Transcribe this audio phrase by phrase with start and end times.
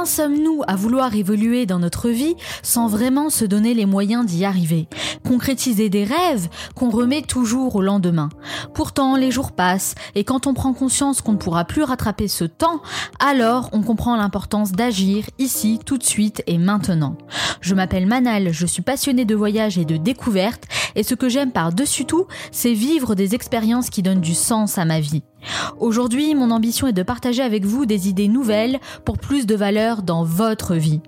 [0.00, 4.46] Combien sommes-nous à vouloir évoluer dans notre vie sans vraiment se donner les moyens d'y
[4.46, 4.88] arriver?
[5.28, 8.30] Concrétiser des rêves qu'on remet toujours au lendemain.
[8.72, 12.44] Pourtant, les jours passent et quand on prend conscience qu'on ne pourra plus rattraper ce
[12.44, 12.80] temps,
[13.18, 17.18] alors on comprend l'importance d'agir ici, tout de suite et maintenant.
[17.60, 20.64] Je m'appelle Manal, je suis passionnée de voyage et de découverte
[20.94, 24.86] et ce que j'aime par-dessus tout, c'est vivre des expériences qui donnent du sens à
[24.86, 25.22] ma vie.
[25.78, 30.02] Aujourd'hui, mon ambition est de partager avec vous des idées nouvelles pour plus de valeur
[30.02, 31.00] dans votre vie.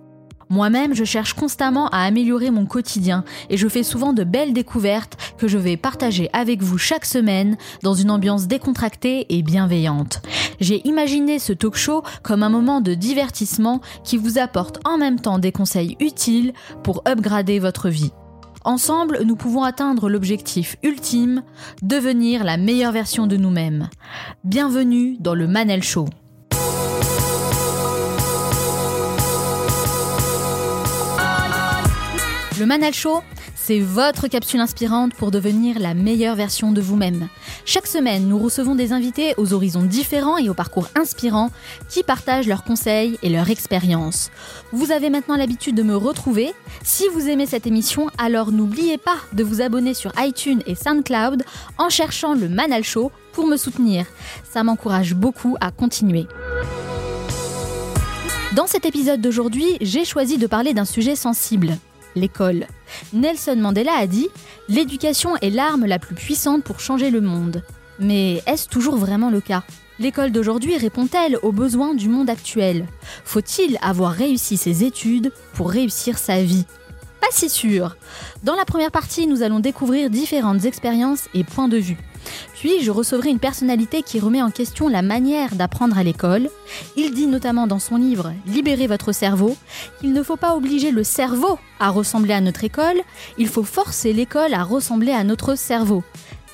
[0.53, 5.17] Moi-même, je cherche constamment à améliorer mon quotidien et je fais souvent de belles découvertes
[5.39, 10.21] que je vais partager avec vous chaque semaine dans une ambiance décontractée et bienveillante.
[10.61, 15.21] J'ai imaginé ce talk show comme un moment de divertissement qui vous apporte en même
[15.21, 16.53] temps des conseils utiles
[16.83, 18.13] pour upgrader votre vie.
[18.65, 21.43] Ensemble, nous pouvons atteindre l'objectif ultime,
[21.83, 23.89] devenir la meilleure version de nous-mêmes.
[24.45, 26.07] Bienvenue dans le Manel Show.
[32.61, 33.23] Le Manal Show,
[33.65, 37.29] c'est votre capsule inspirante pour devenir la meilleure version de vous-même.
[37.65, 41.53] Chaque semaine, nous recevons des invités aux horizons différents et au parcours inspirant
[41.89, 44.33] qui partagent leurs conseils et leur expérience.
[44.73, 46.53] Vous avez maintenant l'habitude de me retrouver.
[46.83, 51.45] Si vous aimez cette émission, alors n'oubliez pas de vous abonner sur iTunes et SoundCloud
[51.79, 54.07] en cherchant le Manal Show pour me soutenir.
[54.43, 56.27] Ça m'encourage beaucoup à continuer.
[58.57, 61.79] Dans cet épisode d'aujourd'hui, j'ai choisi de parler d'un sujet sensible,
[62.15, 62.67] l'école.
[63.13, 64.29] Nelson Mandela a dit
[64.69, 67.63] L'éducation est l'arme la plus puissante pour changer le monde.
[67.99, 69.63] Mais est-ce toujours vraiment le cas?
[69.99, 72.87] L'école d'aujourd'hui répond-elle aux besoins du monde actuel?
[73.25, 76.65] Faut-il avoir réussi ses études pour réussir sa vie?
[77.21, 77.97] Pas si sûr.
[78.43, 81.99] Dans la première partie, nous allons découvrir différentes expériences et points de vue.
[82.55, 86.49] Puis je recevrai une personnalité qui remet en question la manière d'apprendre à l'école.
[86.97, 89.57] Il dit notamment dans son livre Libérez votre cerveau
[90.01, 93.01] qu'il ne faut pas obliger le cerveau à ressembler à notre école,
[93.39, 96.05] il faut forcer l'école à ressembler à notre cerveau.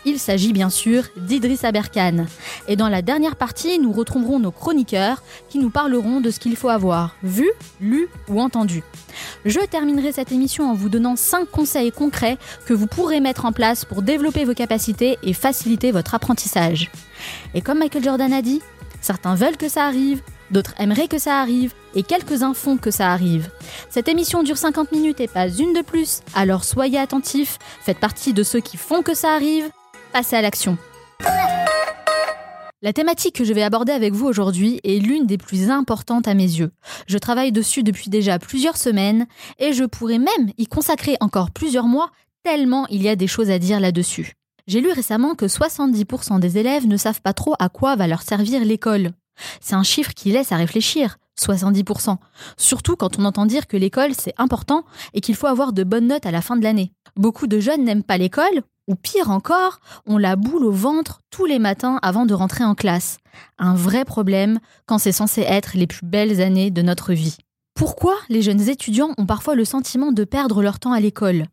[0.09, 2.25] Il s'agit bien sûr d'Idriss Aberkan.
[2.67, 6.57] Et dans la dernière partie, nous retrouverons nos chroniqueurs qui nous parleront de ce qu'il
[6.57, 7.47] faut avoir vu,
[7.79, 8.83] lu ou entendu.
[9.45, 13.53] Je terminerai cette émission en vous donnant 5 conseils concrets que vous pourrez mettre en
[13.53, 16.91] place pour développer vos capacités et faciliter votre apprentissage.
[17.53, 18.63] Et comme Michael Jordan a dit,
[19.03, 23.13] certains veulent que ça arrive, d'autres aimeraient que ça arrive, et quelques-uns font que ça
[23.13, 23.51] arrive.
[23.91, 28.33] Cette émission dure 50 minutes et pas une de plus, alors soyez attentifs, faites partie
[28.33, 29.69] de ceux qui font que ça arrive,
[30.13, 30.79] passez à l'action.
[32.81, 36.35] La thématique que je vais aborder avec vous aujourd'hui est l'une des plus importantes à
[36.35, 36.71] mes yeux.
[37.09, 39.27] Je travaille dessus depuis déjà plusieurs semaines
[39.59, 42.13] et je pourrais même y consacrer encore plusieurs mois
[42.45, 44.35] tellement il y a des choses à dire là-dessus.
[44.69, 48.23] J'ai lu récemment que 70% des élèves ne savent pas trop à quoi va leur
[48.23, 49.11] servir l'école.
[49.61, 52.17] C'est un chiffre qui laisse à réfléchir, 70%.
[52.57, 56.07] Surtout quand on entend dire que l'école c'est important et qu'il faut avoir de bonnes
[56.07, 56.93] notes à la fin de l'année.
[57.17, 61.45] Beaucoup de jeunes n'aiment pas l'école ou pire encore, on la boule au ventre tous
[61.45, 63.19] les matins avant de rentrer en classe.
[63.59, 67.37] Un vrai problème quand c'est censé être les plus belles années de notre vie.
[67.75, 71.45] Pourquoi les jeunes étudiants ont parfois le sentiment de perdre leur temps à l'école?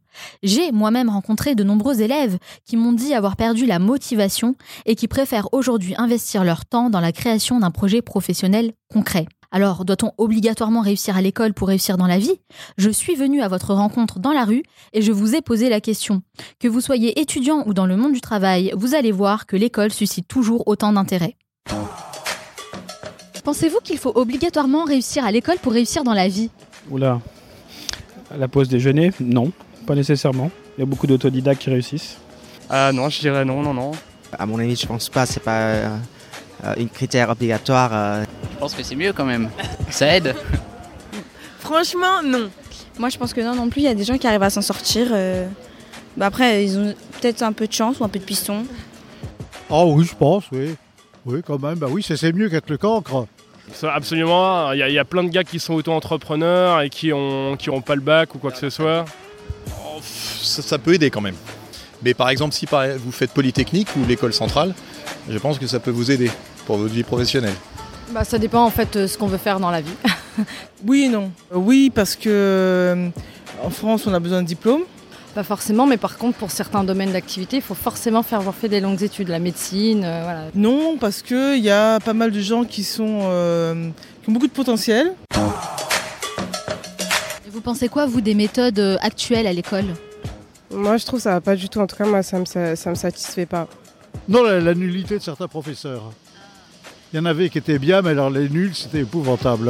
[0.42, 4.56] J'ai moi-même rencontré de nombreux élèves qui m'ont dit avoir perdu la motivation
[4.88, 9.28] et qui préfèrent aujourd'hui investir leur temps dans la création d'un projet professionnel concret.
[9.56, 12.42] Alors, doit-on obligatoirement réussir à l'école pour réussir dans la vie?
[12.78, 15.80] Je suis venue à votre rencontre dans la rue et je vous ai posé la
[15.80, 16.24] question.
[16.60, 19.94] Que vous soyez étudiant ou dans le monde du travail, vous allez voir que l'école
[19.94, 21.38] suscite toujours autant d'intérêt.
[23.46, 26.50] Pensez-vous qu'il faut obligatoirement réussir à l'école pour réussir dans la vie?
[26.92, 27.22] Oula,
[28.32, 29.54] à la pause déjeuner, non,
[29.88, 30.52] pas nécessairement.
[30.78, 32.18] Il y a beaucoup d'autodidactes qui réussissent.
[32.70, 33.92] Ah non, je dirais non, non, non.
[34.38, 35.92] À mon avis, je pense pas, c'est pas
[36.66, 37.90] euh, une critère obligatoire.
[37.94, 38.24] euh.
[38.54, 39.50] Je pense que c'est mieux quand même.
[39.90, 40.36] Ça aide.
[41.60, 42.50] Franchement, non.
[43.00, 43.82] Moi, je pense que non non plus.
[43.82, 45.08] Il y a des gens qui arrivent à s'en sortir.
[45.12, 45.48] euh.
[46.18, 48.66] Bah, après, ils ont peut-être un peu de chance ou un peu de piston.
[49.70, 50.76] Ah oui, je pense, oui.
[51.26, 51.76] Oui, quand même.
[51.76, 53.26] Bah oui, c'est c'est mieux qu'être le cancre.
[53.84, 57.12] Absolument, il y, a- il y a plein de gars qui sont auto-entrepreneurs et qui
[57.12, 59.06] ont, qui ont pas le bac ou quoi que ce soit.
[59.84, 61.36] Oh, ça, ça peut aider quand même.
[62.04, 64.76] Mais par exemple, si vous faites Polytechnique ou l'école centrale,
[65.28, 66.30] je pense que ça peut vous aider
[66.66, 67.54] pour votre vie professionnelle.
[68.12, 69.92] Bah, ça dépend en fait de ce qu'on veut faire dans la vie.
[70.86, 71.32] Oui et non.
[71.54, 73.08] Euh, Oui, parce que euh,
[73.64, 74.82] en France, on a besoin de diplôme.
[75.34, 78.70] Pas forcément, mais par contre, pour certains domaines d'activité, il faut forcément faire avoir fait
[78.70, 80.42] des longues études, la médecine, euh, voilà.
[80.56, 83.90] Non, parce qu'il y a pas mal de gens qui, sont, euh,
[84.24, 85.14] qui ont beaucoup de potentiel.
[87.46, 89.86] Et vous pensez quoi, vous, des méthodes euh, actuelles à l'école?
[90.72, 91.80] Moi, je trouve ça va pas du tout.
[91.80, 93.68] En tout cas, moi, ça me, ça, ça me satisfait pas.
[94.30, 96.12] Non, la, la nullité de certains professeurs.
[97.14, 99.70] Il y en avait qui étaient bien, mais alors les nuls, c'était épouvantable.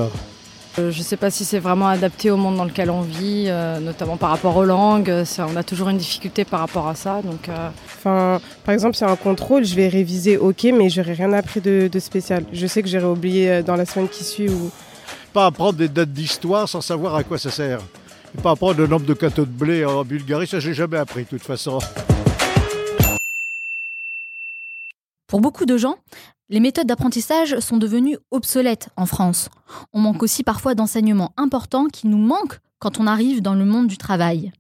[0.80, 3.46] Euh, Je ne sais pas si c'est vraiment adapté au monde dans lequel on vit,
[3.48, 5.24] euh, notamment par rapport aux langues.
[5.26, 7.22] Ça, on a toujours une difficulté par rapport à ça.
[7.22, 11.34] Donc, euh, Enfin, par exemple, c'est un contrôle, je vais réviser, ok, mais j'aurais rien
[11.34, 12.46] appris de, de spécial.
[12.54, 14.70] Je sais que j'aurais oublié dans la semaine qui suit ou.
[15.34, 17.80] Pas apprendre des dates d'histoire sans savoir à quoi ça sert.
[18.38, 21.24] Et pas apprendre le nombre de cadeaux de blé en Bulgarie, ça j'ai jamais appris
[21.24, 21.80] de toute façon.
[25.28, 25.96] Pour beaucoup de gens,
[26.50, 29.50] les méthodes d'apprentissage sont devenues obsolètes en France.
[29.94, 33.88] On manque aussi parfois d'enseignements importants qui nous manquent quand on arrive dans le monde
[33.88, 34.52] du travail.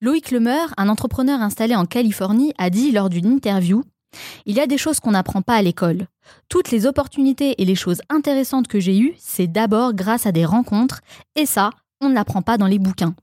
[0.00, 3.84] Loïc Lemeur, un entrepreneur installé en Californie, a dit lors d'une interview
[4.46, 6.08] Il y a des choses qu'on n'apprend pas à l'école.
[6.48, 10.44] Toutes les opportunités et les choses intéressantes que j'ai eues, c'est d'abord grâce à des
[10.44, 11.02] rencontres,
[11.36, 11.70] et ça,
[12.00, 13.14] on ne l'apprend pas dans les bouquins.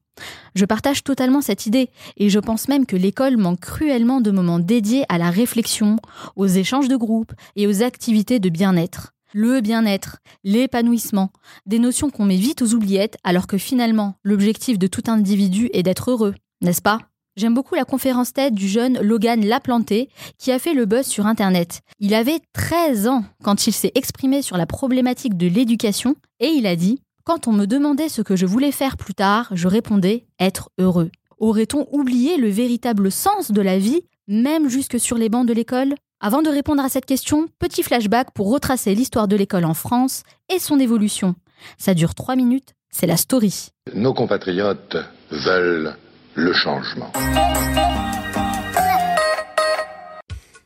[0.56, 4.60] Je partage totalement cette idée, et je pense même que l'école manque cruellement de moments
[4.60, 5.98] dédiés à la réflexion,
[6.36, 9.14] aux échanges de groupe et aux activités de bien-être.
[9.34, 11.30] Le bien-être, l'épanouissement,
[11.68, 15.84] des notions qu'on met vite aux oubliettes alors que finalement l'objectif de tout individu est
[15.84, 17.00] d'être heureux, n'est-ce pas?
[17.40, 21.26] J'aime beaucoup la conférence TED du jeune Logan Laplanté qui a fait le buzz sur
[21.28, 21.82] Internet.
[22.00, 26.66] Il avait 13 ans quand il s'est exprimé sur la problématique de l'éducation et il
[26.66, 30.26] a dit Quand on me demandait ce que je voulais faire plus tard, je répondais
[30.40, 31.12] être heureux.
[31.38, 35.96] Aurait-on oublié le véritable sens de la vie, même jusque sur les bancs de l'école?
[36.22, 40.24] Avant de répondre à cette question, petit flashback pour retracer l'histoire de l'école en France
[40.54, 41.36] et son évolution.
[41.78, 43.70] Ça dure 3 minutes, c'est la story.
[43.94, 44.98] Nos compatriotes
[45.32, 45.96] veulent
[46.36, 47.12] le changement.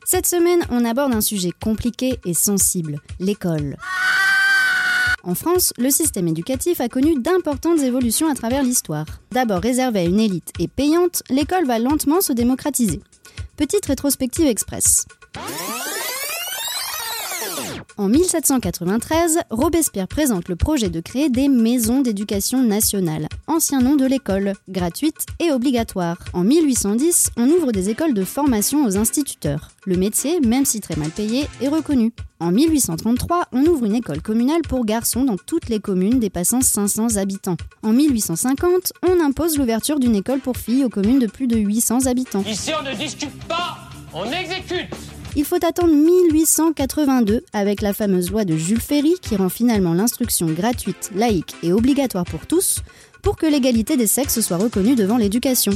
[0.04, 3.76] Cette semaine, on aborde un sujet compliqué et sensible, l'école.
[5.26, 9.06] En France, le système éducatif a connu d'importantes évolutions à travers l'histoire.
[9.32, 13.00] D'abord réservée à une élite et payante, l'école va lentement se démocratiser.
[13.56, 15.06] Petite rétrospective express.
[17.96, 24.04] En 1793, Robespierre présente le projet de créer des maisons d'éducation nationale, ancien nom de
[24.04, 26.18] l'école, gratuites et obligatoires.
[26.32, 29.68] En 1810, on ouvre des écoles de formation aux instituteurs.
[29.86, 32.12] Le métier, même si très mal payé, est reconnu.
[32.40, 37.16] En 1833, on ouvre une école communale pour garçons dans toutes les communes dépassant 500
[37.16, 37.56] habitants.
[37.82, 42.06] En 1850, on impose l'ouverture d'une école pour filles aux communes de plus de 800
[42.06, 42.42] habitants.
[42.46, 43.78] Ici, on ne discute pas,
[44.12, 45.13] on exécute.
[45.36, 50.46] Il faut attendre 1882 avec la fameuse loi de Jules Ferry qui rend finalement l'instruction
[50.46, 52.82] gratuite, laïque et obligatoire pour tous
[53.20, 55.72] pour que l'égalité des sexes soit reconnue devant l'éducation.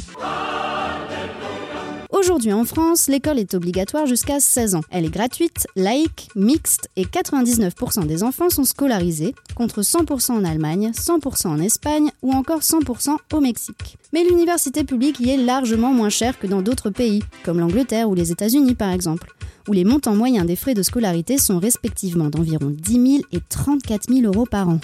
[2.19, 4.81] Aujourd'hui en France, l'école est obligatoire jusqu'à 16 ans.
[4.91, 10.91] Elle est gratuite, laïque, mixte et 99% des enfants sont scolarisés, contre 100% en Allemagne,
[10.91, 13.99] 100% en Espagne ou encore 100% au Mexique.
[14.13, 18.15] Mais l'université publique y est largement moins chère que dans d'autres pays, comme l'Angleterre ou
[18.15, 19.33] les États-Unis par exemple,
[19.69, 24.13] où les montants moyens des frais de scolarité sont respectivement d'environ 10 000 et 34
[24.13, 24.81] 000 euros par an.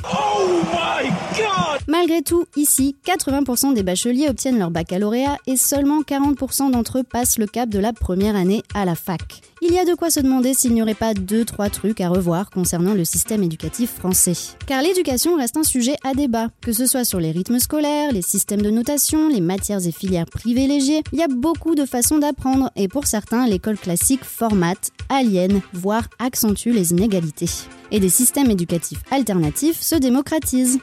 [1.86, 7.38] Malgré tout, ici, 80% des bacheliers obtiennent leur baccalauréat et seulement 40% d'entre eux passent
[7.38, 9.42] le cap de la première année à la fac.
[9.60, 12.08] Il y a de quoi se demander s'il n'y aurait pas deux, trois trucs à
[12.08, 14.34] revoir concernant le système éducatif français.
[14.66, 18.22] Car l'éducation reste un sujet à débat, que ce soit sur les rythmes scolaires, les
[18.22, 22.70] systèmes de notation, les matières et filières privilégiées, il y a beaucoup de façons d'apprendre
[22.76, 27.50] et pour certains, l'école classique formate, aliène, voire accentue les inégalités.
[27.90, 30.80] Et des systèmes éducatifs alternatifs se démocratisent.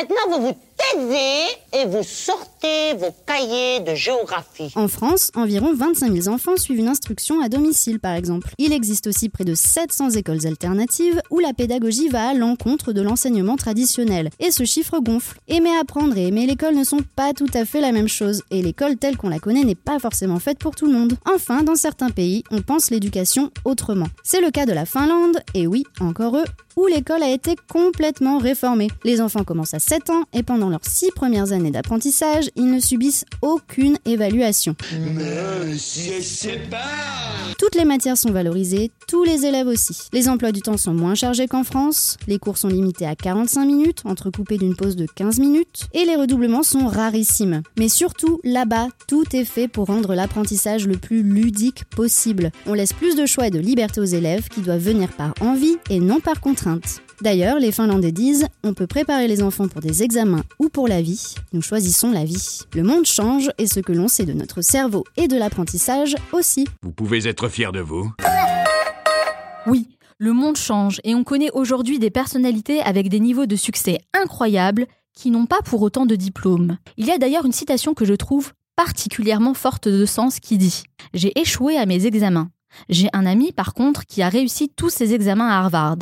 [0.00, 4.72] Maintenant, vous vous taisez et vous sortez vos cahiers de géographie.
[4.74, 8.50] En France, environ 25 000 enfants suivent une instruction à domicile, par exemple.
[8.58, 13.02] Il existe aussi près de 700 écoles alternatives où la pédagogie va à l'encontre de
[13.02, 14.30] l'enseignement traditionnel.
[14.38, 15.38] Et ce chiffre gonfle.
[15.48, 18.62] Aimer apprendre et aimer l'école ne sont pas tout à fait la même chose, et
[18.62, 21.14] l'école telle qu'on la connaît n'est pas forcément faite pour tout le monde.
[21.32, 24.06] Enfin, dans certains pays, on pense l'éducation autrement.
[24.22, 26.44] C'est le cas de la Finlande, et oui, encore eux,
[26.76, 28.88] où l'école a été complètement réformée.
[29.04, 32.80] Les enfants commencent à 7 ans et pendant leurs 6 premières années d'apprentissage, ils ne
[32.80, 34.76] subissent aucune évaluation.
[37.58, 39.96] Toutes les matières sont valorisées, tous les élèves aussi.
[40.12, 43.64] Les emplois du temps sont moins chargés qu'en France, les cours sont limités à 45
[43.64, 47.62] minutes, entrecoupés d'une pause de 15 minutes, et les redoublements sont rarissimes.
[47.78, 52.50] Mais surtout, là-bas, tout est fait pour rendre l'apprentissage le plus ludique possible.
[52.66, 55.76] On laisse plus de choix et de liberté aux élèves qui doivent venir par envie
[55.90, 56.59] et non par contrainte.
[57.22, 61.02] D'ailleurs, les Finlandais disent on peut préparer les enfants pour des examens ou pour la
[61.02, 62.60] vie, nous choisissons la vie.
[62.74, 66.66] Le monde change et ce que l'on sait de notre cerveau et de l'apprentissage aussi.
[66.82, 68.10] Vous pouvez être fier de vous.
[69.66, 69.88] Oui,
[70.18, 74.86] le monde change et on connaît aujourd'hui des personnalités avec des niveaux de succès incroyables
[75.14, 76.78] qui n'ont pas pour autant de diplôme.
[76.96, 80.82] Il y a d'ailleurs une citation que je trouve particulièrement forte de sens qui dit⁇
[81.12, 82.50] J'ai échoué à mes examens.
[82.88, 85.98] J'ai un ami par contre qui a réussi tous ses examens à Harvard.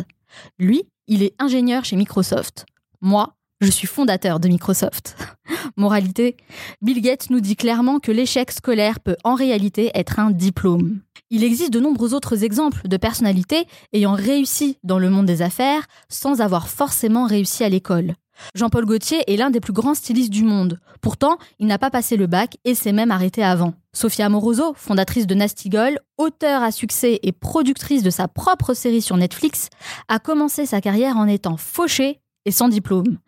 [0.59, 2.67] Lui, il est ingénieur chez Microsoft.
[3.01, 5.17] Moi, je suis fondateur de Microsoft.
[5.77, 6.37] Moralité,
[6.83, 11.01] Bill Gates nous dit clairement que l'échec scolaire peut en réalité être un diplôme.
[11.31, 15.87] Il existe de nombreux autres exemples de personnalités ayant réussi dans le monde des affaires
[16.09, 18.15] sans avoir forcément réussi à l'école.
[18.55, 20.79] Jean-Paul Gaultier est l'un des plus grands stylistes du monde.
[21.01, 23.75] Pourtant, il n'a pas passé le bac et s'est même arrêté avant.
[23.93, 29.17] Sophia Amoroso, fondatrice de Nastigol, auteure à succès et productrice de sa propre série sur
[29.17, 29.71] Netflix,
[30.09, 33.19] a commencé sa carrière en étant fauchée et sans diplôme.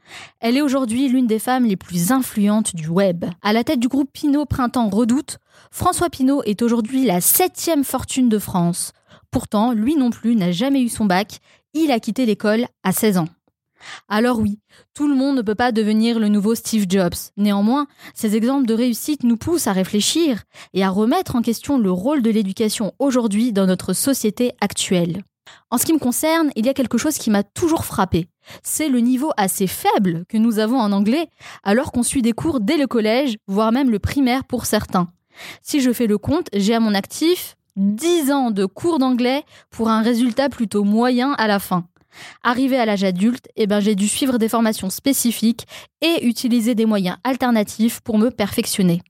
[0.41, 3.27] Elle est aujourd'hui l'une des femmes les plus influentes du web.
[3.43, 5.39] À la tête du groupe Pinot Printemps Redoute,
[5.71, 8.93] François Pinault est aujourd'hui la septième fortune de France.
[9.31, 11.41] Pourtant, lui non plus n'a jamais eu son bac.
[11.75, 13.29] Il a quitté l'école à 16 ans.
[14.09, 14.59] Alors oui,
[14.95, 17.15] tout le monde ne peut pas devenir le nouveau Steve Jobs.
[17.37, 20.43] Néanmoins, ces exemples de réussite nous poussent à réfléchir
[20.75, 25.23] et à remettre en question le rôle de l'éducation aujourd'hui dans notre société actuelle.
[25.71, 28.27] En ce qui me concerne, il y a quelque chose qui m'a toujours frappé.
[28.63, 31.29] C'est le niveau assez faible que nous avons en anglais,
[31.63, 35.09] alors qu'on suit des cours dès le collège, voire même le primaire pour certains.
[35.63, 39.89] Si je fais le compte, j'ai à mon actif 10 ans de cours d'anglais pour
[39.89, 41.85] un résultat plutôt moyen à la fin.
[42.43, 45.67] Arrivé à l'âge adulte, eh ben, j'ai dû suivre des formations spécifiques
[46.01, 49.03] et utiliser des moyens alternatifs pour me perfectionner.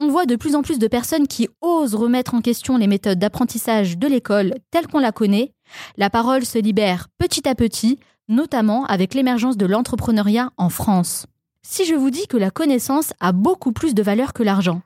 [0.00, 3.18] On voit de plus en plus de personnes qui osent remettre en question les méthodes
[3.18, 5.52] d'apprentissage de l'école telles qu'on la connaît.
[5.96, 7.98] La parole se libère petit à petit,
[8.28, 11.26] notamment avec l'émergence de l'entrepreneuriat en France.
[11.62, 14.82] Si je vous dis que la connaissance a beaucoup plus de valeur que l'argent,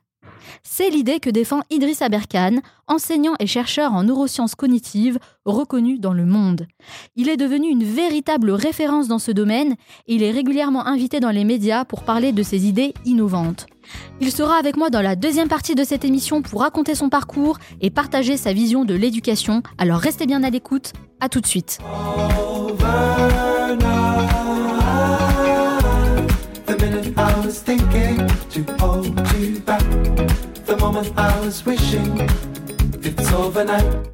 [0.63, 6.25] c'est l'idée que défend Idriss Aberkan, enseignant et chercheur en neurosciences cognitives reconnu dans le
[6.25, 6.67] monde.
[7.15, 9.73] Il est devenu une véritable référence dans ce domaine
[10.07, 13.67] et il est régulièrement invité dans les médias pour parler de ses idées innovantes.
[14.21, 17.57] Il sera avec moi dans la deuxième partie de cette émission pour raconter son parcours
[17.81, 19.61] et partager sa vision de l'éducation.
[19.77, 20.93] Alors restez bien à l'écoute.
[21.19, 21.79] À tout de suite.
[30.93, 32.29] moment I was wishing
[33.01, 34.13] it's overnight.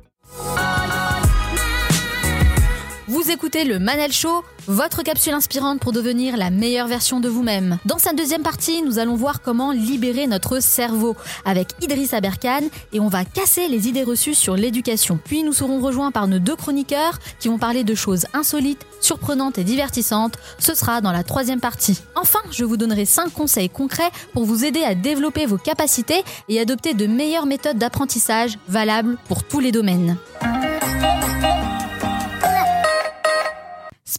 [3.09, 7.79] Vous écoutez le Manel Show, votre capsule inspirante pour devenir la meilleure version de vous-même.
[7.83, 12.61] Dans sa deuxième partie, nous allons voir comment libérer notre cerveau avec Idriss Aberkan
[12.93, 15.19] et on va casser les idées reçues sur l'éducation.
[15.25, 19.57] Puis nous serons rejoints par nos deux chroniqueurs qui vont parler de choses insolites, surprenantes
[19.57, 20.37] et divertissantes.
[20.59, 21.99] Ce sera dans la troisième partie.
[22.15, 26.59] Enfin, je vous donnerai 5 conseils concrets pour vous aider à développer vos capacités et
[26.59, 30.15] adopter de meilleures méthodes d'apprentissage valables pour tous les domaines.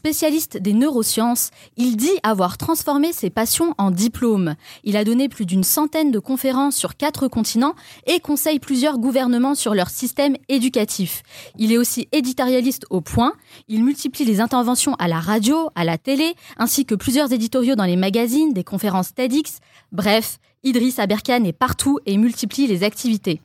[0.00, 4.54] Spécialiste des neurosciences, il dit avoir transformé ses passions en diplômes.
[4.83, 7.75] Il a donné plus d'une centaine de conférences sur quatre continents
[8.07, 11.23] et conseille plusieurs gouvernements sur leur système éducatif.
[11.59, 13.35] Il est aussi éditorialiste au point.
[13.69, 17.85] Il multiplie les interventions à la radio, à la télé, ainsi que plusieurs éditoriaux dans
[17.85, 19.59] les magazines, des conférences TEDx.
[19.92, 23.42] Bref, Idriss Aberkan est partout et multiplie les activités.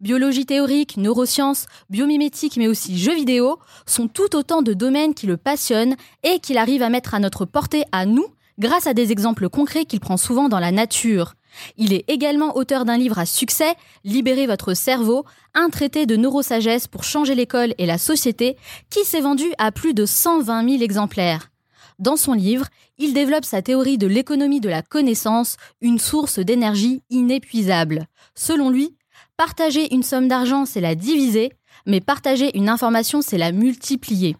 [0.00, 5.36] Biologie théorique, neurosciences, biomimétique, mais aussi jeux vidéo sont tout autant de domaines qui le
[5.36, 8.26] passionnent et qu'il arrive à mettre à notre portée à nous
[8.58, 11.34] grâce à des exemples concrets qu'il prend souvent dans la nature.
[11.76, 16.86] Il est également auteur d'un livre à succès, Libérez votre cerveau, un traité de neurosagesse
[16.86, 18.56] pour changer l'école et la société,
[18.90, 21.50] qui s'est vendu à plus de 120 000 exemplaires.
[21.98, 22.66] Dans son livre,
[22.98, 28.06] il développe sa théorie de l'économie de la connaissance, une source d'énergie inépuisable.
[28.34, 28.95] Selon lui,
[29.36, 31.52] Partager une somme d'argent, c'est la diviser,
[31.84, 34.34] mais partager une information, c'est la multiplier.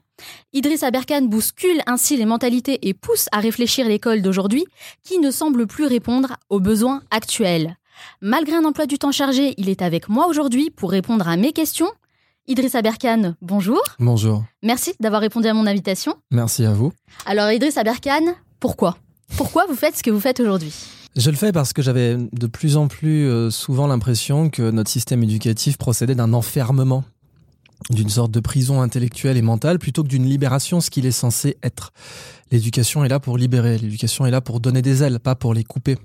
[0.54, 4.64] Idriss Aberkan bouscule ainsi les mentalités et pousse à réfléchir l'école d'aujourd'hui
[5.02, 7.76] qui ne semble plus répondre aux besoins actuels.
[8.22, 11.52] Malgré un emploi du temps chargé, il est avec moi aujourd'hui pour répondre à mes
[11.52, 11.90] questions.
[12.46, 13.82] Idriss Aberkan, bonjour.
[13.98, 14.44] Bonjour.
[14.62, 16.14] Merci d'avoir répondu à mon invitation.
[16.30, 16.92] Merci à vous.
[17.26, 18.96] Alors Idriss Aberkan, pourquoi?
[19.36, 20.72] Pourquoi vous faites ce que vous faites aujourd'hui?
[21.16, 24.90] Je le fais parce que j'avais de plus en plus euh, souvent l'impression que notre
[24.90, 27.04] système éducatif procédait d'un enfermement,
[27.90, 31.56] d'une sorte de prison intellectuelle et mentale, plutôt que d'une libération, ce qu'il est censé
[31.62, 31.92] être.
[32.50, 35.64] L'éducation est là pour libérer, l'éducation est là pour donner des ailes, pas pour les
[35.64, 35.96] couper.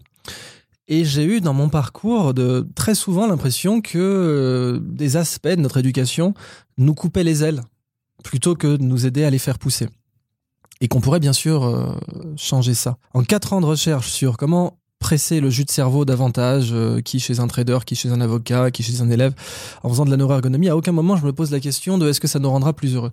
[0.88, 5.62] Et j'ai eu dans mon parcours de très souvent l'impression que euh, des aspects de
[5.62, 6.34] notre éducation
[6.78, 7.62] nous coupaient les ailes,
[8.24, 9.88] plutôt que de nous aider à les faire pousser.
[10.80, 11.94] Et qu'on pourrait bien sûr euh,
[12.38, 12.98] changer ça.
[13.14, 17.20] En quatre ans de recherche sur comment presser le jus de cerveau davantage, euh, qui
[17.20, 19.34] chez un trader, qui chez un avocat, qui chez un élève,
[19.84, 22.22] en faisant de la neuroergonomie, à aucun moment je me pose la question de est-ce
[22.22, 23.12] que ça nous rendra plus heureux.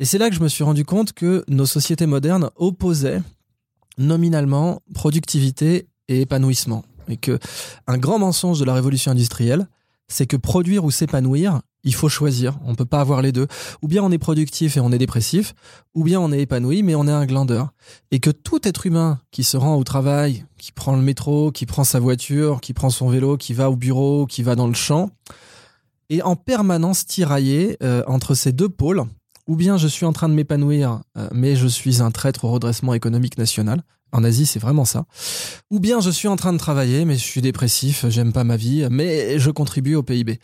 [0.00, 3.22] Et c'est là que je me suis rendu compte que nos sociétés modernes opposaient
[3.98, 6.84] nominalement productivité et épanouissement.
[7.06, 7.38] Et que
[7.86, 9.68] un grand mensonge de la révolution industrielle,
[10.08, 13.46] c'est que produire ou s'épanouir Il faut choisir, on peut pas avoir les deux.
[13.82, 15.54] Ou bien on est productif et on est dépressif,
[15.94, 17.72] ou bien on est épanoui mais on est un glandeur.
[18.10, 21.66] Et que tout être humain qui se rend au travail, qui prend le métro, qui
[21.66, 24.74] prend sa voiture, qui prend son vélo, qui va au bureau, qui va dans le
[24.74, 25.10] champ,
[26.10, 29.04] est en permanence tiraillé euh, entre ces deux pôles.
[29.46, 32.52] Ou bien je suis en train de m'épanouir, euh, mais je suis un traître au
[32.52, 33.82] redressement économique national.
[34.12, 35.04] En Asie, c'est vraiment ça.
[35.70, 38.56] Ou bien je suis en train de travailler, mais je suis dépressif, j'aime pas ma
[38.56, 40.40] vie, mais je contribue au PIB.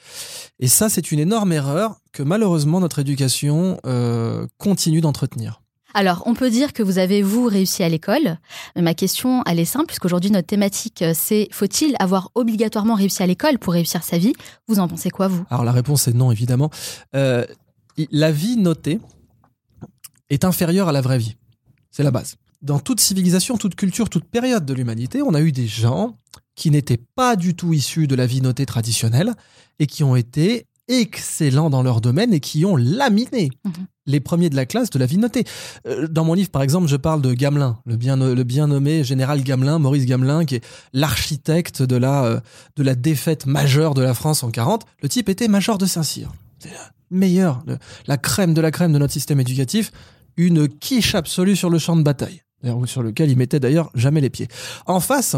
[0.61, 5.61] Et ça, c'est une énorme erreur que malheureusement notre éducation euh, continue d'entretenir.
[5.95, 8.37] Alors, on peut dire que vous avez, vous, réussi à l'école.
[8.77, 13.27] Ma question, elle est simple, puisqu'aujourd'hui, notre thématique, euh, c'est faut-il avoir obligatoirement réussi à
[13.27, 14.35] l'école pour réussir sa vie?
[14.69, 15.47] Vous en pensez quoi, vous?
[15.49, 16.71] Alors la réponse est non, évidemment.
[17.15, 17.47] Euh,
[18.11, 19.01] la vie notée
[20.29, 21.37] est inférieure à la vraie vie.
[21.91, 22.37] C'est la base.
[22.63, 26.15] Dans toute civilisation, toute culture, toute période de l'humanité, on a eu des gens
[26.55, 29.35] qui n'étaient pas du tout issus de la vie notée traditionnelle
[29.79, 33.51] et qui ont été excellents dans leur domaine et qui ont laminé
[34.07, 35.45] les premiers de la classe de la vie notée.
[35.87, 39.03] Euh, Dans mon livre, par exemple, je parle de Gamelin, le bien, le bien nommé
[39.05, 42.41] général Gamelin, Maurice Gamelin, qui est l'architecte de la, euh,
[42.77, 44.85] de la défaite majeure de la France en 40.
[45.03, 46.33] Le type était major de Saint-Cyr.
[46.61, 46.77] C'est le
[47.11, 49.91] meilleur, le- la crème de la crème de notre système éducatif,
[50.37, 52.43] une quiche absolue sur le champ de bataille,
[52.87, 54.49] sur lequel il mettait d'ailleurs jamais les pieds.
[54.87, 55.37] En face,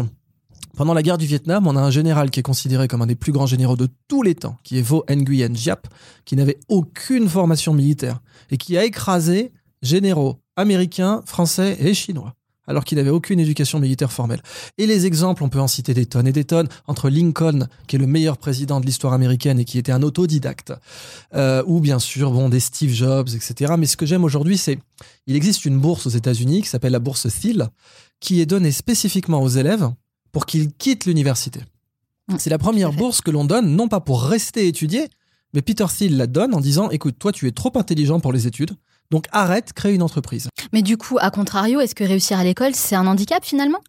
[0.75, 3.15] pendant la guerre du Vietnam, on a un général qui est considéré comme un des
[3.15, 5.87] plus grands généraux de tous les temps, qui est Vo Nguyen Giap,
[6.25, 8.19] qui n'avait aucune formation militaire
[8.49, 12.35] et qui a écrasé généraux américains, français et chinois,
[12.69, 14.41] alors qu'il n'avait aucune éducation militaire formelle.
[14.77, 17.95] Et les exemples, on peut en citer des tonnes et des tonnes, entre Lincoln, qui
[17.95, 20.71] est le meilleur président de l'histoire américaine et qui était un autodidacte,
[21.33, 23.73] euh, ou bien sûr, bon, des Steve Jobs, etc.
[23.77, 24.77] Mais ce que j'aime aujourd'hui, c'est
[25.25, 27.69] il existe une bourse aux États-Unis qui s'appelle la bourse Thiel,
[28.19, 29.89] qui est donnée spécifiquement aux élèves
[30.31, 31.61] pour qu'ils quittent l'université.
[32.37, 35.07] C'est la première bourse que l'on donne, non pas pour rester étudier,
[35.55, 38.45] mais Peter Thiel la donne en disant écoute, toi, tu es trop intelligent pour les
[38.45, 38.75] études,
[39.11, 40.49] donc arrête, crée une entreprise.
[40.73, 43.79] Mais du coup, à contrario, est-ce que réussir à l'école, c'est un handicap finalement?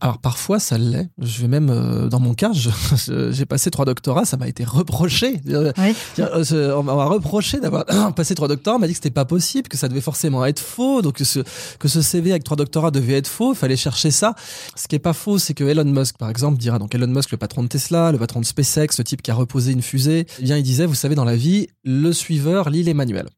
[0.00, 1.08] Alors parfois ça l'est.
[1.18, 5.40] Je vais même euh, dans mon cas, j'ai passé trois doctorats, ça m'a été reproché.
[5.48, 5.72] Euh,
[6.14, 9.24] dire, euh, On m'a reproché d'avoir passé trois doctorats, on m'a dit que c'était pas
[9.24, 11.40] possible, que ça devait forcément être faux, donc que ce,
[11.78, 14.34] que ce CV avec trois doctorats devait être faux, il fallait chercher ça.
[14.74, 17.30] Ce qui est pas faux, c'est que Elon Musk par exemple dira donc Elon Musk
[17.30, 20.26] le patron de Tesla, le patron de SpaceX, le type qui a reposé une fusée,
[20.38, 23.28] eh bien il disait vous savez dans la vie, le suiveur lit les manuels.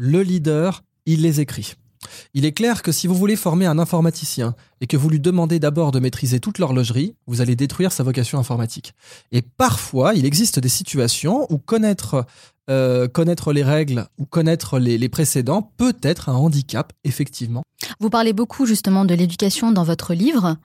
[0.00, 1.74] Le leader, il les écrit.
[2.32, 5.58] Il est clair que si vous voulez former un informaticien et que vous lui demandez
[5.58, 8.94] d'abord de maîtriser toute l'horlogerie, vous allez détruire sa vocation informatique.
[9.32, 12.26] Et parfois, il existe des situations où connaître,
[12.70, 17.64] euh, connaître les règles ou connaître les, précédents peut être un handicap, effectivement.
[17.98, 20.58] Vous parlez beaucoup justement de l'éducation dans votre livre.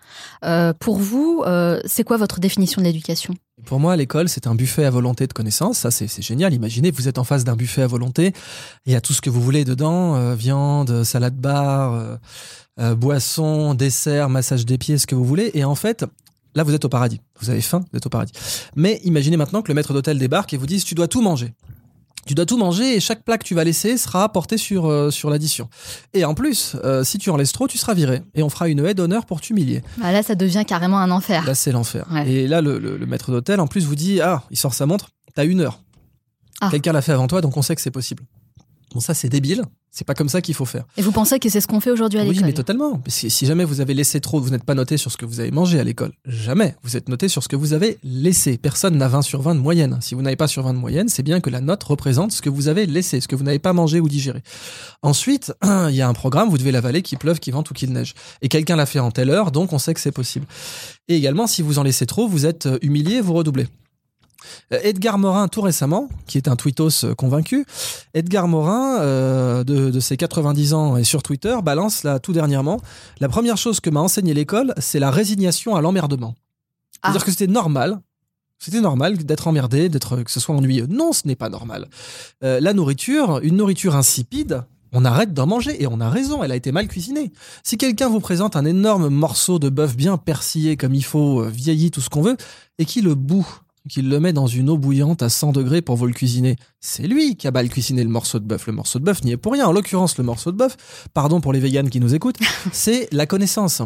[0.45, 3.33] Euh, pour vous, euh, c'est quoi votre définition de l'éducation?
[3.65, 5.77] Pour moi, l'école, c'est un buffet à volonté de connaissances.
[5.79, 6.53] Ça, c'est génial.
[6.53, 8.33] Imaginez, vous êtes en face d'un buffet à volonté.
[8.87, 10.15] Il y a tout ce que vous voulez dedans.
[10.15, 12.15] euh, viande, salade bar, euh,
[12.79, 15.51] euh, boisson, dessert, massage des pieds, ce que vous voulez.
[15.53, 16.03] Et en fait,
[16.55, 17.21] là, vous êtes au paradis.
[17.39, 18.33] Vous avez faim, vous êtes au paradis.
[18.75, 21.53] Mais imaginez maintenant que le maître d'hôtel débarque et vous dise, tu dois tout manger.
[22.25, 25.11] Tu dois tout manger et chaque plat que tu vas laisser sera porté sur, euh,
[25.11, 25.69] sur l'addition.
[26.13, 28.21] Et en plus, euh, si tu en laisses trop, tu seras viré.
[28.33, 29.83] Et on fera une haie d'honneur pour t'humilier.
[30.01, 31.45] Ah, Là, ça devient carrément un enfer.
[31.45, 32.05] Là, c'est l'enfer.
[32.25, 34.85] Et là, le, le- le maître d'hôtel, en plus, vous dit Ah, il sort sa
[34.85, 35.81] montre, t'as une heure.
[36.61, 36.69] Ah.
[36.71, 38.23] Quelqu'un l'a fait avant toi, donc on sait que c'est possible.
[38.93, 39.63] Bon, ça, c'est débile.
[39.95, 40.85] C'est pas comme ça qu'il faut faire.
[40.97, 42.97] Et vous pensez que c'est ce qu'on fait aujourd'hui à Oui, l'école mais totalement.
[42.97, 45.39] Que si jamais vous avez laissé trop, vous n'êtes pas noté sur ce que vous
[45.39, 46.13] avez mangé à l'école.
[46.25, 46.75] Jamais.
[46.81, 48.57] Vous êtes noté sur ce que vous avez laissé.
[48.57, 49.99] Personne n'a 20 sur 20 de moyenne.
[50.01, 52.41] Si vous n'avez pas sur 20 de moyenne, c'est bien que la note représente ce
[52.41, 54.41] que vous avez laissé, ce que vous n'avez pas mangé ou digéré.
[55.03, 57.93] Ensuite, il y a un programme, vous devez l'avaler, qu'il pleuve, qu'il vente ou qu'il
[57.93, 58.15] neige.
[58.41, 60.47] Et quelqu'un l'a fait en telle heure, donc on sait que c'est possible.
[61.07, 63.67] Et également, si vous en laissez trop, vous êtes euh, humilié, vous redoublez.
[64.73, 67.65] Euh, Edgar Morin, tout récemment, qui est un tweetos euh, convaincu,
[68.13, 72.81] Edgar Morin, euh, de, de ses 90 ans et sur Twitter, balance là tout dernièrement
[73.19, 76.35] La première chose que m'a enseigné l'école, c'est la résignation à l'emmerdement.
[77.03, 77.99] C'est-à-dire que c'était normal.
[78.63, 80.87] C'était normal d'être emmerdé, d'être que ce soit ennuyeux.
[80.89, 81.89] Non, ce n'est pas normal.
[82.45, 86.51] Euh, la nourriture, une nourriture insipide, on arrête d'en manger et on a raison, elle
[86.53, 87.33] a été mal cuisinée.
[87.63, 91.91] Si quelqu'un vous présente un énorme morceau de bœuf bien persillé comme il faut, vieilli,
[91.91, 92.37] tout ce qu'on veut,
[92.77, 93.45] et qu'il le bout,
[93.89, 97.07] qu'il le met dans une eau bouillante à 100 degrés pour vous le cuisiner, c'est
[97.07, 98.67] lui qui a mal cuisiné le morceau de bœuf.
[98.67, 99.67] Le morceau de bœuf n'y est pour rien.
[99.67, 100.77] En l'occurrence, le morceau de bœuf,
[101.13, 102.39] pardon pour les véganes qui nous écoutent,
[102.71, 103.81] c'est la connaissance.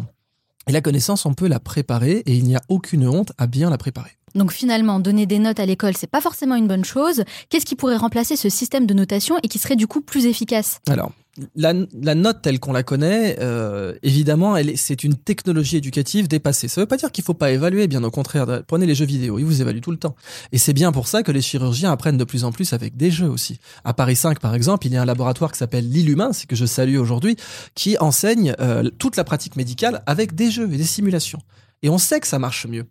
[0.68, 3.70] Et la connaissance, on peut la préparer et il n'y a aucune honte à bien
[3.70, 4.10] la préparer.
[4.34, 7.24] Donc finalement, donner des notes à l'école, c'est pas forcément une bonne chose.
[7.48, 10.80] Qu'est-ce qui pourrait remplacer ce système de notation et qui serait du coup plus efficace?
[10.88, 11.12] Alors,
[11.54, 11.72] la,
[12.14, 16.68] note telle qu'on la connaît, euh, évidemment, c'est une technologie éducative dépassée.
[16.68, 18.62] Ça ne veut pas dire qu'il faut pas évaluer, bien au contraire.
[18.66, 20.16] Prenez les jeux vidéo, ils vous évaluent tout le temps.
[20.52, 23.10] Et c'est bien pour ça que les chirurgiens apprennent de plus en plus avec des
[23.10, 23.58] jeux aussi.
[23.84, 26.56] À Paris 5, par exemple, il y a un laboratoire qui s'appelle l'Illumin, c'est que
[26.56, 27.36] je salue aujourd'hui,
[27.74, 31.40] qui enseigne euh, toute la pratique médicale avec des jeux et des simulations.
[31.82, 32.86] Et on sait que ça marche mieux.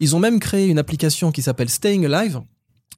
[0.00, 2.40] Ils ont même créé une application qui s'appelle Staying Alive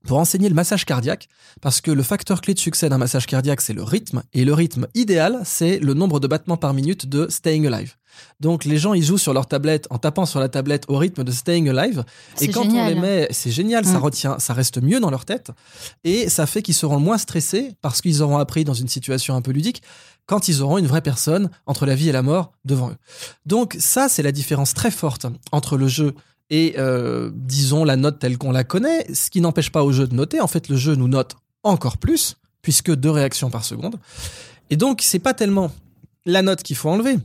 [0.06, 1.28] pour enseigner le massage cardiaque,
[1.60, 4.52] parce que le facteur clé de succès d'un massage cardiaque, c'est le rythme, et le
[4.54, 7.94] rythme idéal, c'est le nombre de battements par minute de Staying Alive.
[8.38, 11.24] Donc les gens, ils jouent sur leur tablette en tapant sur la tablette au rythme
[11.24, 12.04] de Staying Alive,
[12.40, 14.02] et quand on les met, c'est génial, ça Mm.
[14.02, 15.50] retient, ça reste mieux dans leur tête,
[16.04, 19.42] et ça fait qu'ils seront moins stressés, parce qu'ils auront appris dans une situation un
[19.42, 19.82] peu ludique,
[20.26, 22.96] quand ils auront une vraie personne entre la vie et la mort devant eux.
[23.46, 26.14] Donc ça, c'est la différence très forte entre le jeu
[26.50, 30.06] et, euh, disons, la note telle qu'on la connaît, ce qui n'empêche pas au jeu
[30.06, 30.40] de noter.
[30.40, 33.98] En fait, le jeu nous note encore plus, puisque deux réactions par seconde.
[34.70, 35.70] Et donc, c'est pas tellement
[36.26, 37.16] la note qu'il faut enlever,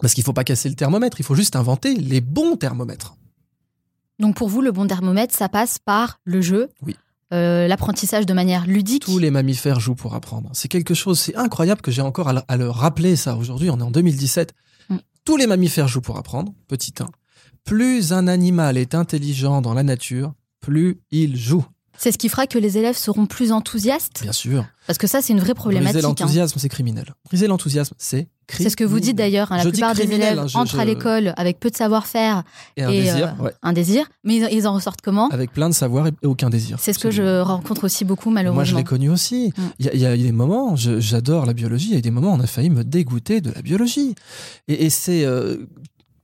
[0.00, 3.14] parce qu'il faut pas casser le thermomètre, il faut juste inventer les bons thermomètres.
[4.18, 6.96] Donc pour vous, le bon thermomètre, ça passe par le jeu, Oui.
[7.32, 9.04] euh, l'apprentissage de manière ludique.
[9.04, 10.50] Tous les mammifères jouent pour apprendre.
[10.54, 13.70] C'est quelque chose, c'est incroyable que j'ai encore à le, à le rappeler ça aujourd'hui,
[13.70, 14.54] on est en 2017.
[14.88, 14.96] Mm.
[15.24, 17.06] Tous les mammifères jouent pour apprendre, petit 1.
[17.68, 21.64] Plus un animal est intelligent dans la nature, plus il joue.
[21.98, 24.20] C'est ce qui fera que les élèves seront plus enthousiastes.
[24.22, 24.64] Bien sûr.
[24.86, 25.94] Parce que ça, c'est une vraie problématique.
[25.94, 26.08] Briser hein.
[26.08, 27.12] l'enthousiasme, c'est criminel.
[27.26, 28.64] Briser l'enthousiasme, c'est criminel.
[28.66, 29.50] C'est ce que vous dites d'ailleurs.
[29.52, 32.44] hein, la Je plupart des élèves hein, je- entrent à l'école avec peu de savoir-faire
[32.78, 33.52] Et un désir, ouais.
[33.62, 35.28] un désir, mais ils, en ressortent comment?
[35.28, 36.78] Avec plein de savoir et aucun désir.
[36.80, 38.78] C'est ce que je rencontre aussi beaucoup Moi, je malheureusement.
[38.78, 39.52] l'ai connu aussi.
[39.56, 39.62] Mm.
[39.80, 42.10] Il y, a- il y a des moments, j'adore la biologie, il y a des
[42.12, 44.14] moments où on a failli me dégoûter de la biologie.
[44.68, 45.66] Et, et c'est euh,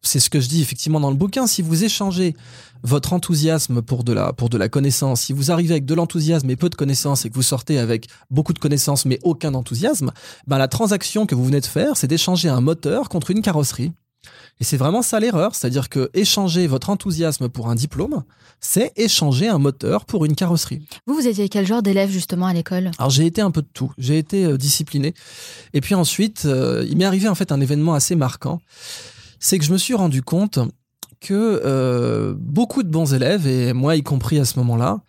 [0.07, 1.47] c'est ce que je dis effectivement dans le bouquin.
[1.47, 2.35] Si vous échangez
[2.83, 6.51] votre enthousiasme pour de la, pour de la connaissance, si vous arrivez avec de l'enthousiasme
[6.51, 10.13] et peu de connaissances et que vous sortez avec beaucoup de connaissances mais aucun enthousiasme,
[10.47, 13.93] ben la transaction que vous venez de faire, c'est d'échanger un moteur contre une carrosserie.
[14.61, 18.23] Et c'est vraiment ça l'erreur, c'est-à-dire que échanger votre enthousiasme pour un diplôme,
[18.61, 20.87] c'est échanger un moteur pour une carrosserie.
[21.07, 22.91] Vous, vous étiez quel genre d'élève justement à l'école?
[22.99, 23.93] Alors j'ai été un peu de tout.
[23.99, 25.15] J'ai été euh, discipliné.
[25.73, 28.61] Et puis ensuite, euh, il m'est arrivé en fait un événement assez marquant.
[29.47, 30.59] C'est que je me suis rendu compte
[31.21, 35.01] que euh, beaucoup de bons élèves, et moi y compris à ce moment-là,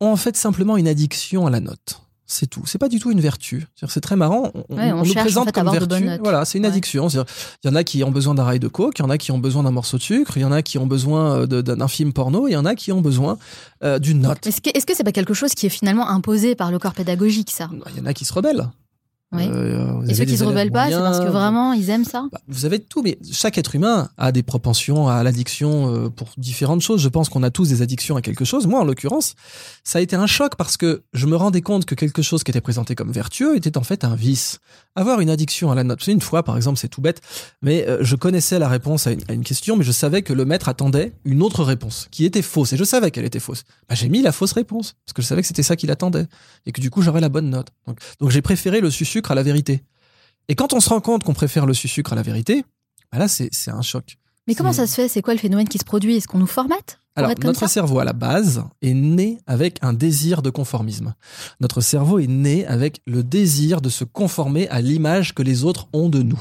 [0.00, 2.02] ont en fait simplement une addiction à la note.
[2.26, 2.64] C'est tout.
[2.66, 3.66] C'est pas du tout une vertu.
[3.88, 4.50] C'est très marrant.
[4.68, 6.06] On, Ouais, on on nous en présente fait, comme vertu.
[6.22, 6.70] Voilà, c'est une Ouais.
[6.70, 7.08] addiction.
[7.08, 7.24] Il
[7.64, 9.32] y en a qui ont besoin d'un rail de coke, il y en a qui
[9.32, 11.88] ont besoin d'un morceau de sucre, il y en a qui ont besoin euh, d'un
[11.88, 13.38] film porno, il y en a qui ont besoin
[13.84, 14.46] euh, d'une note.
[14.46, 16.94] Est-ce que est-ce que c'est pas quelque chose qui est finalement imposé par le corps
[16.94, 17.70] pédagogique ça?
[17.94, 18.68] Il y en a qui se rebellent.
[19.40, 22.64] Euh, Et ceux qui se rebellent pas, c'est parce que vraiment ils aiment ça vous
[22.64, 27.00] avez tout, mais chaque être humain a des propensions à l'addiction euh, pour différentes choses.
[27.00, 28.66] Je pense qu'on a tous des addictions à quelque chose.
[28.66, 29.34] Moi, en l'occurrence,
[29.84, 32.50] ça a été un choc parce que je me rendais compte que quelque chose qui
[32.50, 34.58] était présenté comme vertueux était en fait un vice.
[34.94, 36.00] Avoir une addiction à la note.
[36.02, 37.20] C'est une fois, par exemple, c'est tout bête,
[37.60, 40.32] mais euh, je connaissais la réponse à une, à une question, mais je savais que
[40.32, 43.64] le maître attendait une autre réponse qui était fausse, et je savais qu'elle était fausse.
[43.88, 46.26] Bah, j'ai mis la fausse réponse parce que je savais que c'était ça qu'il attendait
[46.64, 47.68] et que du coup j'aurais la bonne note.
[47.86, 48.90] Donc, donc j'ai préféré le
[49.26, 49.82] sucre à la vérité.
[50.48, 52.64] Et quand on se rend compte qu'on préfère le sucre à la vérité,
[53.12, 54.18] bah là, c'est un choc.
[54.46, 55.08] Mais comment ça se fait?
[55.08, 56.16] C'est quoi le phénomène qui se produit?
[56.16, 60.40] Est-ce qu'on nous formate Alors, notre cerveau, à la base, est né avec un désir
[60.40, 61.14] de conformisme.
[61.58, 65.88] Notre cerveau est né avec le désir de se conformer à l'image que les autres
[65.92, 66.40] ont de nous.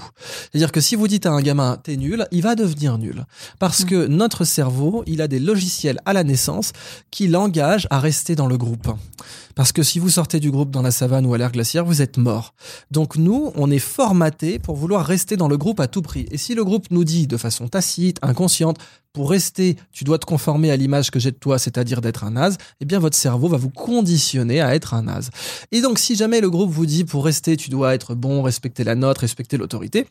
[0.51, 3.25] C'est-à-dire que si vous dites à un gamin, t'es nul, il va devenir nul.
[3.57, 6.73] Parce que notre cerveau, il a des logiciels à la naissance
[7.09, 8.89] qui l'engagent à rester dans le groupe.
[9.55, 12.01] Parce que si vous sortez du groupe dans la savane ou à l'air glaciaire, vous
[12.01, 12.53] êtes mort.
[12.91, 16.27] Donc nous, on est formaté pour vouloir rester dans le groupe à tout prix.
[16.29, 18.77] Et si le groupe nous dit de façon tacite, inconsciente,
[19.13, 22.31] pour rester, tu dois te conformer à l'image que j'ai de toi, c'est-à-dire d'être un
[22.31, 25.29] naze, eh bien votre cerveau va vous conditionner à être un naze.
[25.71, 28.83] Et donc si jamais le groupe vous dit pour rester, tu dois être bon, respecter
[28.83, 30.05] la note, respecter l'autorité,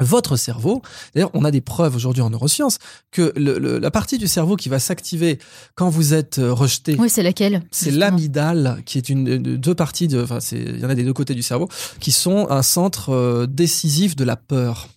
[0.00, 0.82] votre cerveau,
[1.14, 2.78] d'ailleurs, on a des preuves aujourd'hui en neurosciences
[3.12, 5.38] que le- le- la partie du cerveau qui va s'activer
[5.76, 9.74] quand vous êtes euh, rejeté, Oui, c'est laquelle c'est l'amygdale qui est une de- deux
[9.76, 11.68] parties de, enfin, il y en a des deux côtés du cerveau
[12.00, 14.88] qui sont un centre euh, décisif de la peur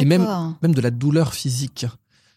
[0.00, 0.04] et
[0.62, 1.86] même de la douleur physique.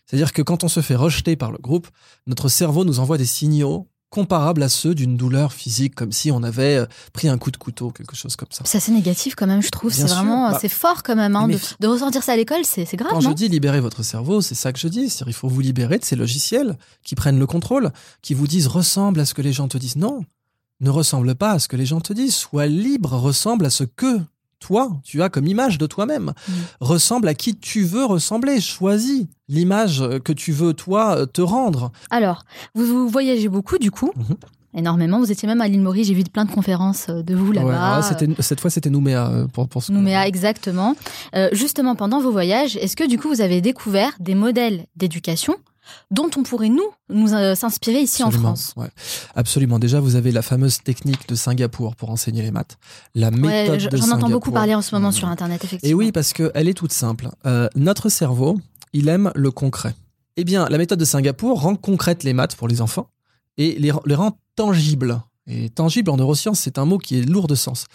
[0.08, 1.88] C'est-à-dire que quand on se fait rejeter par le groupe,
[2.26, 6.41] notre cerveau nous envoie des signaux comparables à ceux d'une douleur physique, comme si on
[6.43, 8.63] avait euh, pris un coup de couteau, quelque chose comme ça.
[8.65, 9.91] C'est assez négatif quand même, je trouve.
[9.91, 12.86] C'est vraiment, bah, c'est fort quand même hein, de, de ressentir ça à l'école, c'est
[12.86, 13.30] c'est grave, Quand non?
[13.30, 15.10] je dis libérer votre cerveau, c'est ça que je dis.
[15.10, 17.91] C'est-à-dire il faut vous libérer de ces logiciels qui prennent le contrôle,
[18.22, 19.98] qui vous disent ressemble à ce que les gens te disent.
[19.98, 20.24] Non,
[20.80, 22.36] ne ressemble pas à ce que les gens te disent.
[22.36, 24.20] Sois libre, ressemble à ce que
[24.60, 26.34] toi, tu as comme image de toi-même.
[26.80, 28.60] Ressemble à qui tu veux ressembler.
[28.62, 31.91] Choisis l'image que tu veux, toi, te rendre.
[32.10, 32.43] Alors,
[32.76, 34.12] vous, voyagez beaucoup du coup.
[34.15, 34.36] Mhm.
[34.74, 35.20] énormément.
[35.20, 38.02] Vous étiez même à l'île Maurice, j'ai vu plein de conférences euh, de vous là-bas.
[38.04, 40.96] c'était- cette fois, c'était Nouméa euh, pour, pour ce Nouméa, exactement.
[41.36, 45.56] Euh, justement, pendant vos voyages, est-ce que du coup vous avez découvert des modèles d'éducation
[46.12, 48.89] dont on pourrait nous nous euh, s'inspirer ici en France ouais.
[49.36, 49.80] Absolument.
[49.80, 52.78] Déjà, vous avez la fameuse technique de Singapour pour enseigner les maths.
[53.15, 55.89] La méthode Ouais, J'en entends beaucoup parler en ce moment sur Internet, effectivement.
[55.89, 57.30] Et oui, parce qu'elle est toute simple.
[57.45, 58.60] Euh, notre cerveau,
[58.93, 59.95] il aime le concret.
[60.36, 63.10] Eh bien, la méthode de Singapour rend concrètes les maths pour les enfants
[63.58, 65.21] et les, les rend tangibles.
[65.47, 67.86] Et tangible en neurosciences, c'est un mot qui est lourd de sens.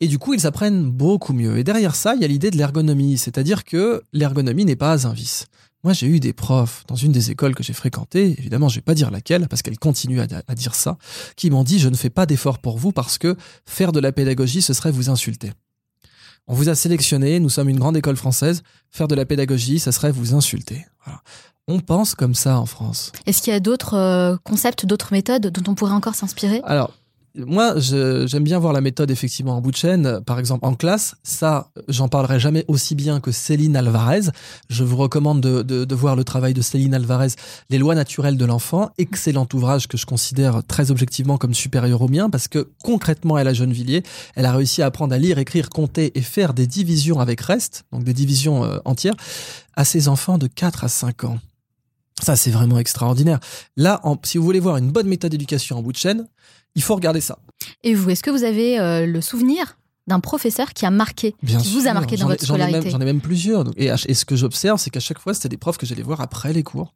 [0.00, 1.58] Et du coup, ils apprennent beaucoup mieux.
[1.58, 5.12] Et derrière ça, il y a l'idée de l'ergonomie, c'est-à-dire que l'ergonomie n'est pas un
[5.12, 5.46] vice.
[5.84, 8.82] Moi, j'ai eu des profs dans une des écoles que j'ai fréquentées, évidemment, je vais
[8.82, 10.96] pas dire laquelle, parce qu'elle continue à, à dire ça,
[11.36, 14.10] qui m'ont dit, je ne fais pas d'effort pour vous parce que faire de la
[14.10, 15.52] pédagogie, ce serait vous insulter.
[16.46, 19.92] On vous a sélectionné, nous sommes une grande école française, faire de la pédagogie, ça
[19.92, 20.86] serait vous insulter.
[21.04, 21.22] Voilà.
[21.68, 23.12] On pense comme ça en France.
[23.24, 26.60] Est-ce qu'il y a d'autres euh, concepts, d'autres méthodes dont on pourrait encore s'inspirer?
[26.64, 26.92] Alors,
[27.36, 30.20] moi, j'aime bien voir la méthode effectivement en bout de chaîne.
[30.24, 34.20] Par exemple, en classe, ça, j'en parlerai jamais aussi bien que Céline Alvarez.
[34.68, 37.28] Je vous recommande de, de- de voir le travail de Céline Alvarez,
[37.70, 38.90] Les lois naturelles de l'enfant.
[38.98, 43.48] Excellent ouvrage que je considère très objectivement comme supérieur au mien parce que concrètement, elle
[43.48, 44.04] a Gennevilliers,
[44.36, 47.84] elle a réussi à apprendre à lire, écrire, compter et faire des divisions avec reste,
[47.92, 49.14] donc des divisions euh, entières,
[49.74, 51.38] à ses enfants de 4 à 5 ans.
[52.22, 53.40] Ça, c'est vraiment extraordinaire.
[53.76, 56.26] Là, en- si vous voulez voir une bonne méthode d'éducation en bout de chaîne,
[56.74, 57.38] il faut regarder ça.
[57.82, 61.58] Et vous, est-ce que vous avez euh, le souvenir d'un professeur qui a marqué, Bien
[61.58, 62.90] qui vous a marqué dans ai- votre scolarité?
[62.90, 63.64] J'en ai même plusieurs.
[63.76, 66.52] Et, ce que j'observe, c'est qu'à chaque fois, c'était des profs que j'allais voir après
[66.52, 66.94] les cours.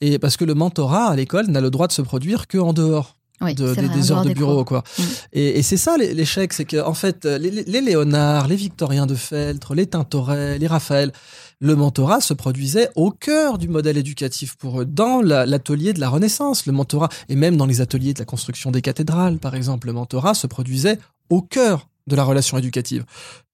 [0.00, 2.72] Et parce que le mentorat à l'école n'a le droit de se produire que en
[2.72, 3.16] dehors.
[3.40, 4.64] Oui, de- c'est des, vrai, en des heures de des bureau cours.
[4.64, 4.84] quoi
[5.32, 8.54] et, et c'est ça l'é- l'échec c'est que en fait les, les- les Léonard les
[8.54, 11.12] Victoriens de Feltre les Tintoret les Raphaël
[11.60, 16.00] le mentorat se produisait au cœur du modèle éducatif pour eux dans la- l'atelier de
[16.00, 16.66] la Renaissance.
[16.66, 19.92] Le mentorat et même dans les ateliers de la construction des cathédrales par exemple le
[19.92, 20.98] mentorat se produisait
[21.30, 23.04] au cœur de la relation éducative.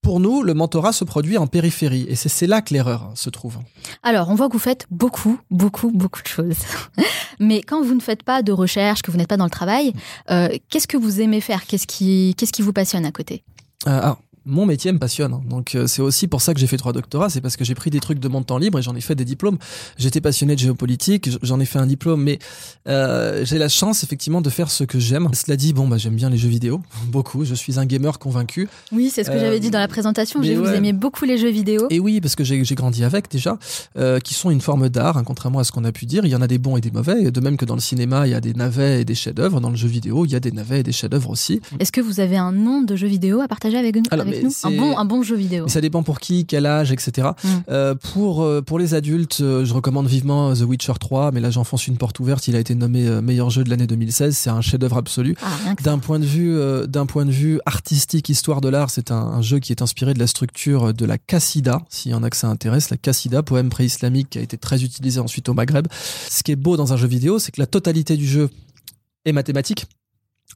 [0.03, 3.31] Pour nous le mentorat se produit en périphérie et c'est là que l'erreur hein, se
[3.31, 3.59] trouve.
[4.03, 6.57] Alors, on voit que vous faites beaucoup, beaucoup, beaucoup de choses.
[7.39, 9.93] Mais quand vous ne faites pas de recherche, que vous n'êtes pas dans le travail,
[10.31, 11.65] euh, qu'est-ce que vous aimez faire?
[11.67, 13.45] Qu'est-ce qui, qu'est-ce qui vous passionne à côté?
[13.87, 15.33] Euh, alors, mon métier me passionne.
[15.35, 15.43] hein.
[15.49, 17.29] Donc, euh, c'est aussi pour ça que j'ai fait trois doctorats.
[17.31, 19.15] C'est parce que j'ai pris des trucs de mon temps libre et j'en ai fait
[19.15, 19.59] des diplômes.
[19.99, 22.39] J'étais passionné de géopolitique, j'en ai fait un diplôme, mais
[22.89, 25.29] euh, j'ai la chance effectivement de faire ce que j'aime.
[25.35, 27.45] Cela dit, bon, bah, j'aime bien les jeux vidéo, beaucoup.
[27.45, 28.69] Je suis un gamer convaincu.
[28.93, 30.43] Oui, c'est ce que Euh, j'avais dit dans la présentation.
[30.43, 31.87] J'ai vous aimiez beaucoup les jeux vidéo.
[31.91, 33.59] Et oui, parce que j'ai grandi avec déjà,
[33.97, 36.25] euh, qui sont une forme d'art, hein, contrairement à ce qu'on a pu dire.
[36.25, 37.31] Il y en a des bons et des mauvais.
[37.31, 39.61] De même que dans le cinéma, il y a des navets et des chefs-d'œuvre.
[39.61, 41.61] Dans le jeu vidéo, il y a des navets et des chefs-d'œuvre aussi.
[41.79, 44.63] Est-ce que vous avez un nom de jeu vidéo à partager avec, nous- Alors, avec
[44.65, 45.69] mais nous un bon, un bon jeu vidéo.
[45.69, 47.29] Ça dépend pour qui, quel âge, etc.
[47.43, 47.49] Mm.
[47.69, 51.51] Euh, pour, euh, pour les adultes, euh, je recommande vivement The Witcher 3, mais là
[51.51, 52.49] j'enfonce une porte ouverte.
[52.49, 54.37] Il a été nommé meilleur jeu de l'année 2016.
[54.37, 55.37] C'est un chef-d'œuvre absolu.
[55.43, 55.75] Ah.
[55.83, 59.17] D'un point de vue, euh, d'un point de vue artistique, histoire de l'art, c'est un,
[59.17, 61.83] un jeu qui est inspiré de la structure de la Qassida.
[61.89, 64.83] S'il y en a que ça intéresse, la Qassida, poème pré-islamique qui a été très
[64.83, 65.87] utilisé ensuite au Maghreb.
[66.29, 68.51] Ce qui est beau dans un jeu vidéo, c'est que la totalité du jeu
[69.25, 69.87] est mathématique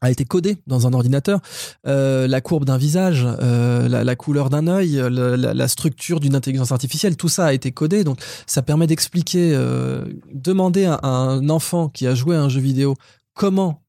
[0.01, 1.41] a été codé dans un ordinateur.
[1.87, 7.17] Euh, la courbe d'un visage, euh, la, couleur d'un œil, la, structure d'une intelligence artificielle,
[7.17, 8.05] tout ça a été codé.
[8.05, 12.61] Donc, ça permet d'expliquer, euh, demander à, un enfant qui a joué à un jeu
[12.61, 12.95] vidéo
[13.35, 13.81] comment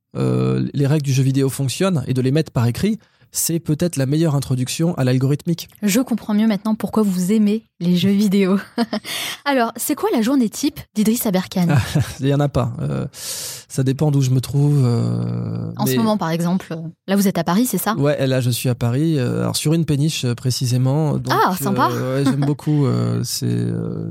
[0.74, 3.00] les règles du jeu vidéo fonctionnent et de les mettre par écrit.
[3.38, 5.68] C'est peut-être la meilleure introduction à l'algorithmique.
[5.84, 8.58] Je comprends mieux maintenant pourquoi vous aimez les jeux vidéo.
[9.46, 11.68] Alors, c'est quoi la journée type d'Idriss Aberkan
[12.22, 12.72] Il y en a pas.
[12.80, 14.82] Euh, ça dépend d'où je me trouve.
[14.86, 17.96] euh, En ce moment, par exemple, euh, là vous êtes à Paris, c'est ça?
[17.98, 21.18] Ouais, là je suis à Paris, alors sur une péniche précisément.
[21.18, 21.90] Donc, Ah, sympa.
[21.92, 22.86] euh, ouais, j'aime beaucoup,
[23.24, 23.68] c'est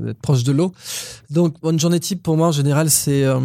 [0.07, 0.71] être proche de l'eau.
[1.31, 3.41] Donc bonne journée type pour moi en général, c'est un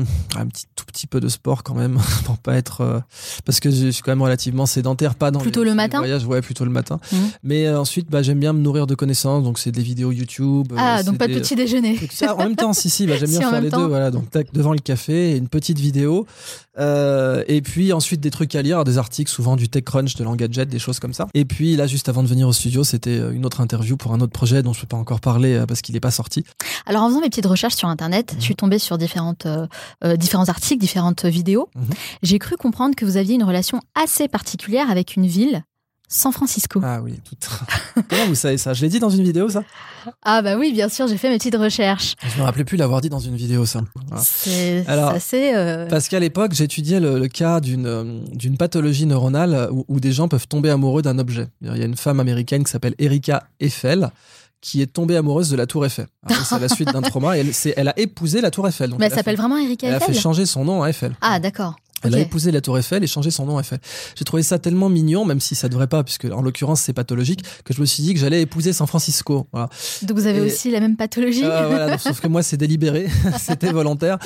[0.46, 3.02] petit tout petit peu de sport quand même pour pas être
[3.46, 6.26] parce que je suis quand même relativement sédentaire, pas dans Plutôt les- le matin voyages,
[6.26, 7.00] ouais, plutôt le matin.
[7.12, 7.18] Mhm.
[7.42, 10.68] Mais euh, ensuite, bah, j'aime bien me nourrir de connaissances, donc c'est des vidéos YouTube.
[10.72, 11.98] euh, Ah, donc pas de des- petit déjeuner.
[12.12, 13.80] ça, en même temps, si, si, bah, j'aime Si, bien en faire les temps.
[13.80, 13.87] deux.
[13.88, 16.26] Voilà, donc tac, devant le café, une petite vidéo.
[16.80, 20.66] Euh, et puis ensuite des trucs à lire, des articles, souvent du TechCrunch, de l'Engadget,
[20.66, 21.28] des choses comme ça.
[21.34, 24.12] Et puis là, juste avant de venir au studio, c'était euh, une autre interview pour
[24.12, 26.44] un autre projet dont je peux pas encore parler euh, parce qu'il n'est pas sorti.
[26.86, 30.48] Alors, en faisant mes petites recherches sur Internet, je suis tombée sur différentes, euh, différents
[30.48, 31.68] articles, différentes vidéos.
[31.74, 31.84] Mhm.
[32.22, 35.62] J'ai cru comprendre que vous aviez une relation assez particulière avec une ville,
[36.12, 36.81] San Francisco.
[36.83, 37.51] Ah oui, tout.
[38.11, 38.73] Comment vous savez ça?
[38.75, 39.62] Je l'ai dit dans une vidéo, ça?
[40.25, 42.16] Ah bah oui, bien sûr, j'ai fait mes petites recherches.
[42.35, 43.81] Je me rappelais plus l'avoir dit dans une vidéo, ça.
[44.09, 44.20] Voilà.
[44.25, 45.55] C'est assez...
[45.55, 50.01] euh, Parce qu'à l'époque, j'étudiais le, le cas d'une euh, d'une pathologie neuronale où, où
[50.01, 51.46] des gens peuvent tomber amoureux d'un objet.
[51.62, 54.11] Il y a une femme américaine qui s'appelle Erika Eiffel
[54.61, 56.07] qui est tombée amoureuse de la Tour Eiffel.
[56.44, 58.90] C'est la suite d'un trauma et elle, elle a épousé la Tour Eiffel.
[58.90, 60.88] Donc Mais elle a s'appelle vraiment Erika Elle a Eiffel fait changer son nom à
[60.90, 61.14] Eiffel.
[61.23, 61.77] Ah d'accord.
[62.02, 63.78] Elle a épousé la Tour Eiffel et changé son nom Eiffel.
[64.16, 67.42] J'ai trouvé ça tellement mignon, même si ça devrait pas, puisque en l'occurrence c'est pathologique,
[67.64, 69.46] que je me suis dit que j'allais épouser San Francisco.
[69.52, 69.68] Voilà.
[70.02, 71.44] Donc vous avez Et- aussi la même pathologie?
[71.44, 73.06] Euh, voilà, donc, sauf que moi c'est délibéré,
[73.40, 74.18] c'était volontaire.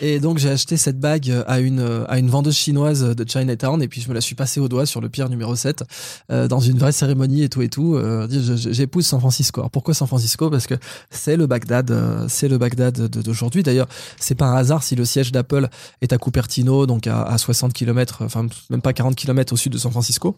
[0.00, 3.88] Et donc j'ai acheté cette bague à une, à une vendeuse chinoise de Chinatown et
[3.88, 5.84] puis je me la suis passée au doigt sur le pierre numéro 7
[6.30, 7.94] euh, dans une vraie cérémonie et tout et tout.
[7.96, 9.60] Euh, J'épouse San Francisco.
[9.60, 10.50] Alors pourquoi San Francisco?
[10.50, 10.74] Parce que
[11.10, 13.62] c'est le Bagdad, euh, c'est le Bagdad d'aujourd'hui.
[13.62, 13.88] D'ailleurs,
[14.18, 15.68] c'est pas un hasard si le siège d'Apple
[16.00, 19.72] est à Cupertino, donc à, à 60 km, enfin même pas 40 km au sud
[19.72, 20.36] de San Francisco.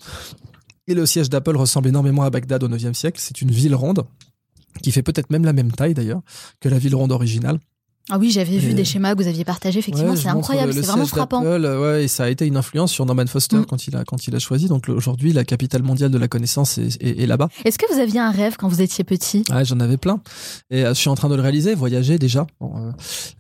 [0.89, 3.19] Et le siège d'Apple ressemble énormément à Bagdad au 9e siècle.
[3.23, 4.05] C'est une ville ronde
[4.83, 6.23] qui fait peut-être même la même taille d'ailleurs
[6.61, 7.59] que la ville ronde originale.
[8.11, 10.75] Ah oui, j'avais vu des schémas que vous aviez partagés, effectivement, Ouais, c'est incroyable, le-
[10.77, 11.41] le c'est vraiment frappant.
[11.45, 13.67] ouais, et ça a été une influence sur Norman Foster Mm.
[13.67, 14.67] quand il a quand il a choisi.
[14.67, 17.49] Donc aujourd'hui, la capitale mondiale de la connaissance est, est- est là-bas.
[17.65, 19.45] Est-ce que vous aviez un rêve quand vous étiez petit?
[19.53, 20.21] Ouais, j'en avais plein.
[20.71, 21.77] Et euh, je suis en train de le réaliser.
[21.77, 22.91] Voyager déjà, Bon, euh,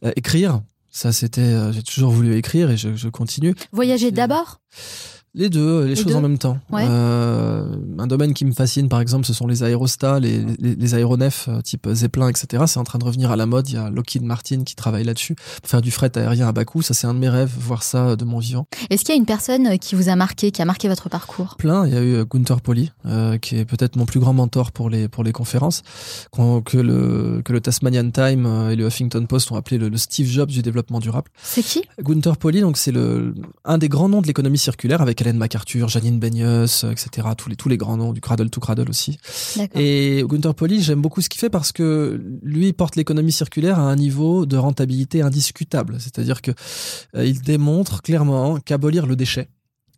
[0.04, 0.60] euh, écrire.
[0.92, 1.40] Ça, c'était.
[1.40, 3.54] euh, j'ai toujours voulu écrire et je, je continue.
[3.72, 4.60] Voyager d'abord?
[5.34, 6.58] Les deux, les, Les choses deux en même temps.
[6.70, 6.84] Ouais.
[6.86, 7.64] Euh,
[7.98, 11.46] un domaine qui me fascine, par exemple, ce sont les aérostats, les, les, les aéronefs
[11.48, 12.64] euh, type Zeppelin, etc.
[12.66, 13.66] C'est en train de revenir à la mode.
[13.70, 16.66] Il y a Lockheed Martin qui travaille là-dessus pour faire du fret aérien à bas
[16.66, 16.82] coût.
[16.82, 18.66] Ça, c'est un de mes rêves, voir ça euh, de mon vivant.
[18.90, 21.08] Est-ce qu'il y a une personne euh, qui vous a marqué, qui a marqué votre
[21.08, 21.56] parcours?
[21.56, 21.86] Plein.
[21.86, 24.70] Il y a eu euh, Gunther Pauli, euh, qui est peut-être mon plus grand mentor
[24.70, 25.82] pour les pour les conférences,
[26.36, 29.96] que le que le Tasmanian Time euh, et le Huffington Post ont appelé le, le
[29.96, 31.30] Steve Jobs du développement durable.
[31.42, 31.80] C'est qui?
[32.02, 35.88] Gunther Pauli, donc c'est le un des grands noms de l'économie circulaire avec Hélène MacArthur,
[35.88, 37.28] Janine Benyus, euh, etc.
[37.36, 39.18] Tous les tous les grands noms du Cradle to Cradle aussi.
[39.74, 43.82] Et Gunther Pauli, j'aime beaucoup ce qu'il fait parce que lui porte l'économie circulaire à
[43.82, 45.96] un niveau de rentabilité indiscutable.
[46.00, 46.50] C'est-à-dire que
[47.14, 49.48] euh, il démontre clairement qu'abolir le déchet,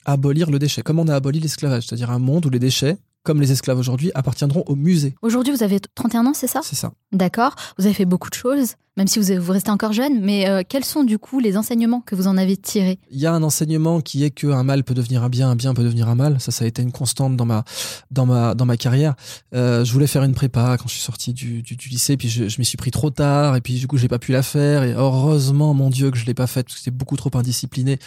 [0.04, 3.40] abolir le déchet, comme on a aboli l'esclavage, c'est-à-dire un monde où les déchets, comme
[3.40, 5.14] les esclaves aujourd'hui, appartiendront au musée.
[5.22, 6.60] Aujourd'hui, vous avez 31 ans, c'est ça?
[6.62, 6.92] C'est ça.
[7.10, 7.56] D'accord.
[7.78, 10.20] Vous avez fait beaucoup de choses, même si vous, vous restez encore jeune.
[10.20, 12.98] Mais euh, quels sont du coup les enseignements que vous en avez tirés?
[13.10, 15.56] Il y a un enseignement qui est que un mal peut devenir un bien, un
[15.56, 16.38] bien peut devenir un mal.
[16.38, 17.64] Ça, ça a été une constante dans ma
[18.10, 19.14] dans ma dans ma carrière.
[19.54, 22.28] Euh, je voulais faire une prépa quand je suis sorti du, du, du lycée, puis
[22.28, 24.42] je, je m'y suis pris trop tard, et puis du coup j'ai pas pu la
[24.42, 24.82] faire.
[24.82, 27.98] Et heureusement, mon Dieu, que je l'ai pas faite parce que j'étais beaucoup trop indiscipliné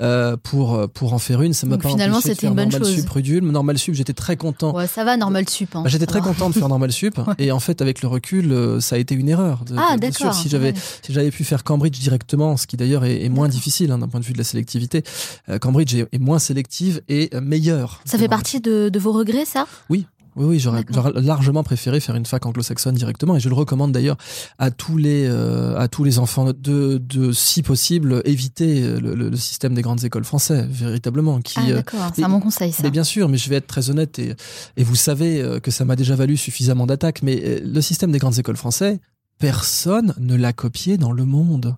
[0.00, 1.54] euh, pour pour en faire une.
[1.54, 3.02] Ça m'a pas finalement, c'était une bonne normal chose.
[3.02, 3.42] sup.
[3.42, 4.59] Normal sup, j'étais très content.
[4.62, 5.74] Ouais, ça va, normal sup.
[5.74, 8.52] hein, Bah, j'étais très content de faire normal sup et en fait avec le recul
[8.52, 9.64] euh, ça a été une erreur.
[9.64, 10.80] De- Ah, d'accord, si j'avais vrai.
[11.02, 14.08] si j'avais pu faire Cambridge directement, ce qui d'ailleurs est, est moins difficile hein, d'un
[14.08, 15.02] point de vue de la sélectivité,
[15.48, 18.00] euh, Cambridge est, est moins sélective et euh, meilleure.
[18.04, 19.66] Ça fait partie de, de vos regrets, ça?
[19.88, 20.06] Oui.
[20.36, 20.84] Oui, oui, j'aurais
[21.16, 24.16] largement préféré faire une fac anglo-saxonne directement et je le recommande d'ailleurs
[24.58, 29.74] à tous les euh, à tous les enfants de, de si possible éviter le, système
[29.74, 32.82] des grandes écoles françaises véritablement qui Ah, euh, d'accord, c'est un bon conseil, ça.
[32.82, 34.34] mais bien sûr, mais je vais être très honnête et,
[34.76, 38.18] et vous savez euh, que ça m'a déjà valu suffisamment d'attaques, mais le système des
[38.18, 38.98] grandes écoles françaises,
[39.38, 41.76] personne ne l'a copié dans le monde.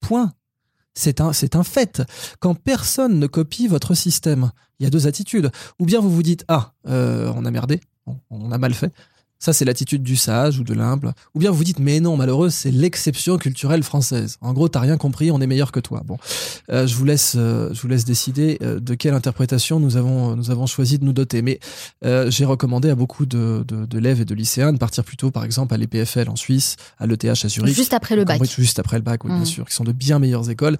[0.00, 0.32] Point.
[0.94, 2.02] C'est un, c'est un fait.
[2.40, 5.50] Quand personne ne copie votre système, il y a deux attitudes.
[5.78, 8.92] Ou bien vous vous dites, ah, euh, on a merdé, on, on a mal fait.
[9.44, 11.12] Ça, c'est l'attitude du sage ou de l'humble.
[11.34, 14.38] Ou bien vous dites, mais non, malheureux, c'est l'exception culturelle française.
[14.40, 16.00] En gros, t'as rien compris, on est meilleur que toi.
[16.06, 16.16] Bon,
[16.70, 20.34] Euh, je vous laisse, euh, je vous laisse décider euh, de quelle interprétation nous avons,
[20.34, 21.42] nous avons choisi de nous doter.
[21.42, 21.60] Mais
[22.30, 25.74] j'ai recommandé à beaucoup de, de, d'élèves et de lycéens de partir plutôt, par exemple,
[25.74, 27.74] à l'EPFL en Suisse, à l'ETH à Zurich.
[27.74, 28.42] Juste après le bac.
[28.56, 29.44] Juste après le bac, oui, bien Mm.
[29.44, 30.78] sûr, qui sont de bien meilleures écoles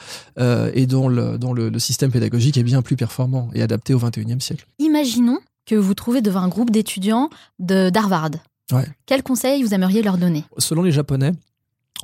[0.74, 3.98] et dont, le, dont le, le système pédagogique est bien plus performant et adapté au
[3.98, 4.66] 21e siècle.
[4.79, 8.31] Imaginons que vous vous trouvez devant un groupe d'étudiants de d'Harvard.
[8.72, 8.87] Ouais.
[9.07, 10.44] Quels conseils vous aimeriez leur donner?
[10.59, 11.33] Selon les Japonais,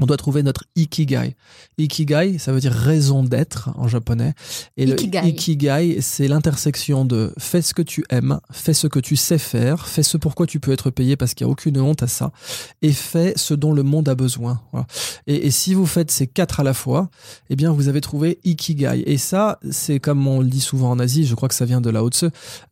[0.00, 1.36] on doit trouver notre ikigai.
[1.78, 4.34] Ikigai, ça veut dire raison d'être en japonais.
[4.76, 5.20] Et Ikigai.
[5.22, 9.38] le ikigai, c'est l'intersection de fais ce que tu aimes, fais ce que tu sais
[9.38, 12.06] faire, fais ce pourquoi tu peux être payé parce qu'il n'y a aucune honte à
[12.06, 12.32] ça,
[12.82, 14.60] et fais ce dont le monde a besoin.
[14.72, 14.86] Voilà.
[15.26, 17.10] Et, et si vous faites ces quatre à la fois,
[17.48, 19.02] eh bien, vous avez trouvé ikigai.
[19.06, 21.80] Et ça, c'est comme on le dit souvent en Asie, je crois que ça vient
[21.80, 22.10] de la Haute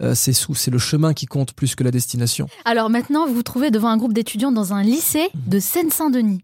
[0.03, 2.49] euh, c'est sous, c'est le chemin qui compte plus que la destination.
[2.65, 6.41] Alors maintenant, vous vous trouvez devant un groupe d'étudiants dans un lycée de Seine-Saint-Denis.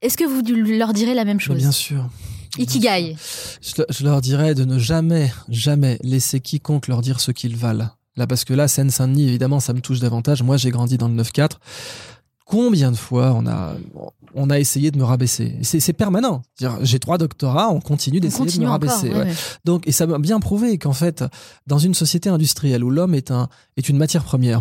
[0.00, 2.08] Est-ce que vous leur direz la même chose bien sûr.
[2.58, 3.16] Ikigai.
[3.62, 7.56] Je, le- je leur dirais de ne jamais, jamais laisser quiconque leur dire ce qu'ils
[7.56, 7.88] valent.
[8.16, 10.42] Là, parce que là, Seine-Saint-Denis, évidemment, ça me touche davantage.
[10.42, 11.52] Moi, j'ai grandi dans le 9-4.
[12.44, 13.76] Combien de fois on a,
[14.34, 15.56] on a essayé de me rabaisser?
[15.62, 16.42] C'est permanent.
[16.82, 19.08] J'ai trois doctorats, on continue d'essayer de me encore, rabaisser.
[19.08, 19.24] ouais, ouais.
[19.30, 19.34] ouais.
[19.64, 21.24] Donc, et ça m'a bien prouvé qu'en fait,
[21.66, 23.48] dans une société industrielle où l'homme est, un,
[23.78, 24.60] est une matière première,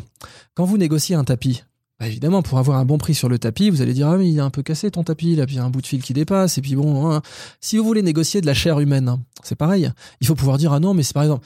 [0.53, 1.64] quand vous négociez un tapis,
[2.02, 4.28] bah, évidemment, pour avoir un bon prix sur le tapis, vous allez dire ah mais
[4.28, 5.86] il est un peu cassé ton tapis là, puis il y a un bout de
[5.86, 7.22] fil qui dépasse, et puis bon, hein.
[7.60, 9.88] si vous voulez négocier de la chair humaine, hein, c'est pareil.
[10.20, 11.45] Il faut pouvoir dire ah non mais c'est par exemple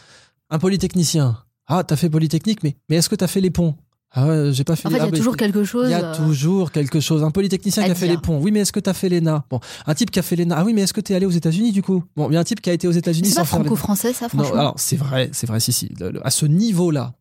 [0.49, 1.37] un polytechnicien.
[1.67, 3.75] Ah t'as fait polytechnique, mais mais est-ce que t'as fait les ponts?
[4.13, 5.89] Ah ouais, j'ai pas fait En fait, il y a toujours quelque chose.
[5.89, 7.21] Il y a euh, toujours quelque chose.
[7.21, 8.39] Un polytechnicien qui a fait les ponts.
[8.39, 9.43] Oui, mais est-ce que tu as fait l'ENA?
[9.49, 10.55] Bon, un type qui a fait l'ENA.
[10.59, 12.01] Ah oui, mais est-ce que tu es allé aux États-Unis du coup?
[12.15, 14.27] Bon, il y a un type qui a été aux États-Unis C'est sans franco-français, ça,
[14.33, 14.57] Non, franchement.
[14.57, 15.91] alors c'est vrai, c'est vrai, si, si.
[16.23, 17.11] À ce niveau-là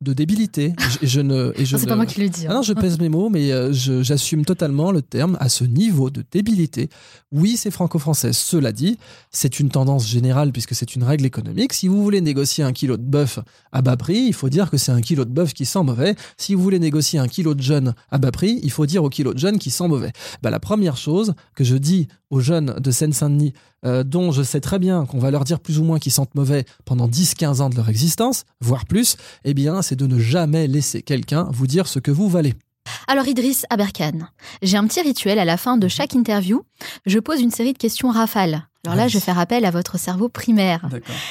[0.00, 0.72] de débilité,
[1.02, 1.52] je, je ne.
[1.56, 2.46] et je Non, c'est ne- pas moi qui le dis.
[2.46, 2.50] hein.
[2.52, 5.36] Ah non, je pèse mes mots, mais euh, je- j'assume totalement le terme.
[5.40, 6.88] À ce niveau de débilité,
[7.32, 8.32] oui, c'est franco-français.
[8.32, 8.96] Cela dit,
[9.30, 11.74] c'est une tendance générale puisque c'est une règle économique.
[11.74, 13.40] Si vous voulez négocier un kilo de bœuf
[13.72, 16.14] à bas prix, il faut dire que c'est un kilo de bœuf qui sent mauvais.
[16.38, 19.10] Si vous voulez négocier un kilo de jeune à bas prix, il faut dire au
[19.10, 20.12] kilo de jeune qui sent mauvais.
[20.42, 23.52] Bah, la première chose que je dis aux jeunes de Seine-Saint-Denis,
[23.86, 26.34] euh, dont je sais très bien qu'on va leur dire plus ou moins qu'ils sentent
[26.34, 30.66] mauvais pendant 10-15 ans de leur existence, voire plus, eh bien, c'est de ne jamais
[30.66, 32.54] laisser quelqu'un vous dire ce que vous valez.
[33.06, 34.28] Alors Idriss Aberkan,
[34.62, 36.62] j'ai un petit rituel à la fin de chaque interview.
[37.06, 38.66] Je pose une série de questions rafales.
[38.86, 40.88] Alors là, je vais faire appel à votre cerveau primaire.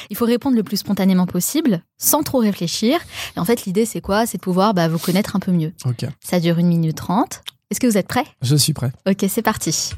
[0.08, 3.00] Il faut répondre le plus spontanément possible, sans trop réfléchir.
[3.36, 4.24] Et en fait, l'idée, c'est quoi?
[4.24, 5.72] C'est de pouvoir bah, vous connaître un peu mieux.
[6.20, 7.42] Ça dure une minute trente.
[7.70, 8.26] Est-ce que vous êtes prêts?
[8.42, 8.92] Je suis prêt.
[9.08, 9.90] Ok, c'est parti.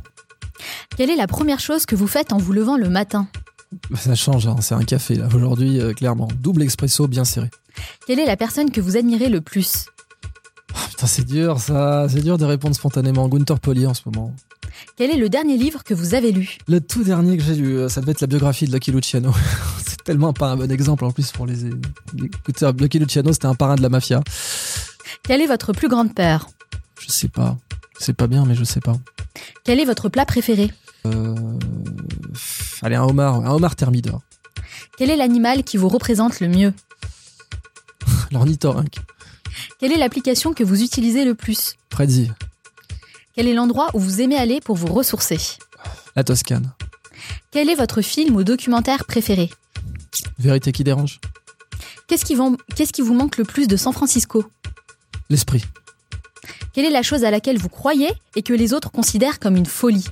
[0.96, 3.26] Quelle est la première chose que vous faites en vous levant le matin
[3.90, 5.28] Bah, Ça change, hein, c'est un café là.
[5.34, 7.50] Aujourd'hui, euh, clairement, double expresso bien serré.
[8.06, 9.86] Quelle est la personne que vous admirez le plus
[10.90, 13.28] Putain, c'est dur ça, c'est dur de répondre spontanément.
[13.28, 14.34] Gunther Poli en ce moment.
[14.96, 17.76] Quel est le dernier livre que vous avez lu Le tout dernier que j'ai lu,
[17.76, 19.32] euh, ça devait être la biographie de Lucky Luciano.
[19.86, 21.66] c'est tellement pas un bon exemple en plus pour les.
[22.22, 24.22] écoutez, Lucky Luciano, c'était un parrain de la mafia.
[25.22, 26.48] Quelle est votre plus grande peur
[27.00, 27.56] Je sais pas.
[27.98, 28.96] C'est pas bien, mais je sais pas.
[29.64, 30.70] Quel est votre plat préféré
[31.06, 31.34] Euh...
[32.82, 34.20] Allez, un homard, un homard thermidor.
[34.98, 36.74] Quel est l'animal qui vous représente le mieux
[38.32, 38.96] L'ornithorynque.
[39.78, 42.30] Quelle est l'application que vous utilisez le plus Prezi.
[43.34, 45.38] Quel est l'endroit où vous aimez aller pour vous ressourcer
[46.16, 46.72] La Toscane.
[47.50, 49.50] Quel est votre film ou documentaire préféré
[50.38, 51.20] Vérité qui dérange.
[52.06, 54.44] Qu'est-ce qui, vous- qu'est-ce qui vous manque le plus de San Francisco
[55.30, 55.64] L'esprit.
[56.72, 59.66] Quelle est la chose à laquelle vous croyez et que les autres considèrent comme une
[59.66, 60.06] folie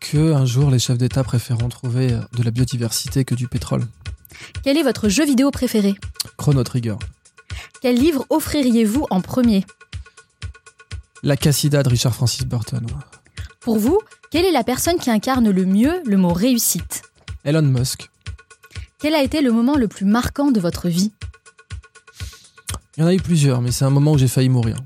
[0.00, 3.84] Que un jour les chefs d'État préféreront trouver euh, de la biodiversité que du pétrole.
[4.62, 5.94] Quel est votre jeu vidéo préféré
[6.36, 6.96] Chrono Trigger.
[7.80, 9.64] Quel livre offririez-vous en premier
[11.22, 12.86] La Cassida de Richard Francis Burton.
[13.60, 13.98] Pour vous,
[14.30, 17.02] quelle est la personne qui incarne le mieux le mot réussite
[17.44, 18.08] Elon Musk.
[18.98, 21.12] Quel a été le moment le plus marquant de votre vie
[22.96, 24.76] Il y en a eu plusieurs, mais c'est un moment où j'ai failli mourir.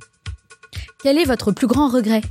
[1.03, 2.23] Quel est votre plus grand regret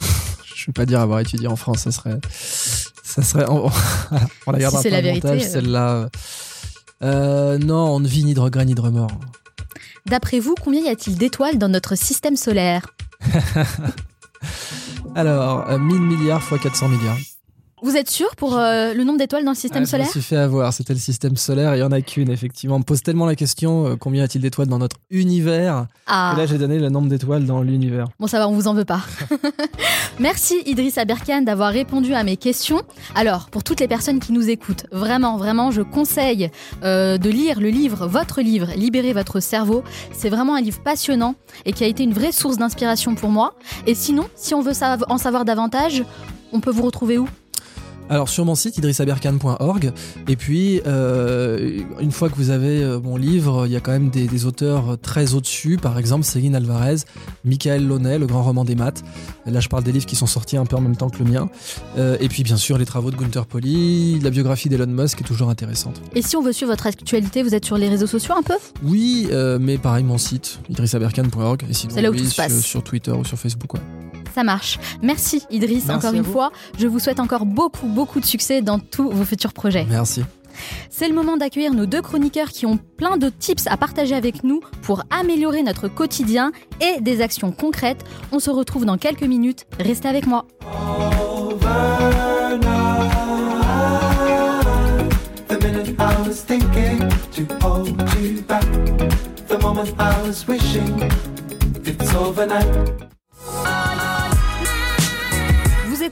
[0.54, 2.18] Je vais pas dire avoir étudié en France, ça serait.
[2.30, 3.46] Ça serait.
[3.48, 3.70] On,
[4.46, 5.48] on la garde Si la vérité, montage, euh.
[5.48, 6.08] celle-là.
[7.02, 9.12] Euh, non, on ne vit ni de regret ni de remords.
[10.06, 12.86] D'après vous, combien y a-t-il d'étoiles dans notre système solaire
[15.14, 17.18] Alors, euh, 1000 milliards fois 400 milliards.
[17.84, 20.10] Vous êtes sûr pour euh, le nombre d'étoiles dans le système Ouais, je solaire me
[20.10, 22.76] suis fait avoir, c'était le système solaire, il y en a qu'une, effectivement.
[22.76, 26.34] On me pose tellement la question euh, combien y a-t-il d'étoiles dans notre univers Ah.
[26.34, 28.06] là j'ai donné le nombre d'étoiles dans l'univers.
[28.18, 29.00] Bon, ça va, on vous en veut pas.
[30.18, 32.80] Merci Idriss Aberkan d'avoir répondu à mes questions.
[33.14, 36.50] Alors, pour toutes les personnes qui nous écoutent, vraiment, vraiment, je conseille
[36.84, 39.84] euh, de lire le livre, votre livre, Libérer votre cerveau.
[40.10, 41.34] C'est vraiment un livre passionnant
[41.66, 43.56] et qui a été une vraie source d'inspiration pour moi.
[43.86, 44.72] Et sinon, si on veut
[45.10, 46.02] en savoir davantage,
[46.50, 47.28] on peut vous retrouver où?
[48.10, 49.92] Alors sur mon site idrissaberkan.org
[50.28, 53.92] et puis euh, une fois que vous avez euh, mon livre, il y a quand
[53.92, 56.96] même des, des auteurs très au-dessus, par exemple Céline Alvarez,
[57.44, 59.02] Michael Launay, le grand roman des maths.
[59.46, 61.30] Là je parle des livres qui sont sortis un peu en même temps que le
[61.30, 61.48] mien.
[61.96, 65.24] Euh, et puis bien sûr les travaux de Gunther Poli, la biographie d'Elon Musk est
[65.24, 66.00] toujours intéressante.
[66.14, 68.54] Et si on veut suivre votre actualité, vous êtes sur les réseaux sociaux un peu?
[68.82, 72.30] Oui, euh, mais pareil mon site idrissaberkan.org et sinon C'est là où oui, tout se
[72.34, 72.60] sur, passe.
[72.60, 73.72] sur Twitter ou sur Facebook.
[73.74, 73.80] ouais.
[74.34, 74.78] Ça marche.
[75.00, 76.32] Merci Idriss Merci encore une vous.
[76.32, 76.50] fois.
[76.78, 79.86] Je vous souhaite encore beaucoup, beaucoup de succès dans tous vos futurs projets.
[79.88, 80.24] Merci.
[80.90, 84.44] C'est le moment d'accueillir nos deux chroniqueurs qui ont plein de tips à partager avec
[84.44, 88.04] nous pour améliorer notre quotidien et des actions concrètes.
[88.32, 89.66] On se retrouve dans quelques minutes.
[89.78, 90.46] Restez avec moi.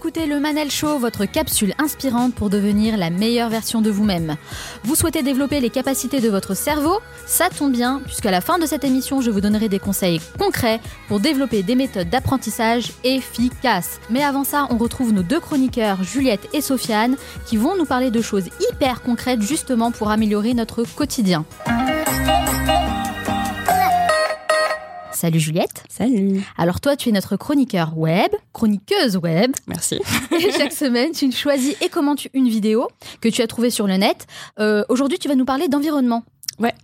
[0.03, 4.34] Écoutez le Manel Show, votre capsule inspirante pour devenir la meilleure version de vous-même.
[4.82, 6.98] Vous souhaitez développer les capacités de votre cerveau?
[7.24, 10.80] Ça tombe bien, puisqu'à la fin de cette émission, je vous donnerai des conseils concrets
[11.07, 14.00] pour développer des méthodes d'apprentissage efficaces.
[14.11, 17.14] Mais avant ça, on retrouve nos deux chroniqueurs, Juliette et Sofiane,
[17.46, 21.44] qui vont nous parler de choses hyper concrètes justement pour améliorer notre quotidien.
[25.23, 25.85] Salut Juliette.
[25.89, 26.43] Salut.
[26.57, 29.53] Alors toi, tu es notre chroniqueur web, chroniqueuse web.
[29.68, 30.01] Merci.
[30.33, 32.89] Et chaque semaine, tu choisis et commentes une vidéo
[33.20, 34.27] que tu as trouvée sur le net.
[34.59, 36.25] Euh, Aujourd'hui, tu vas nous parler d'environnement.
[36.59, 36.75] Ouais.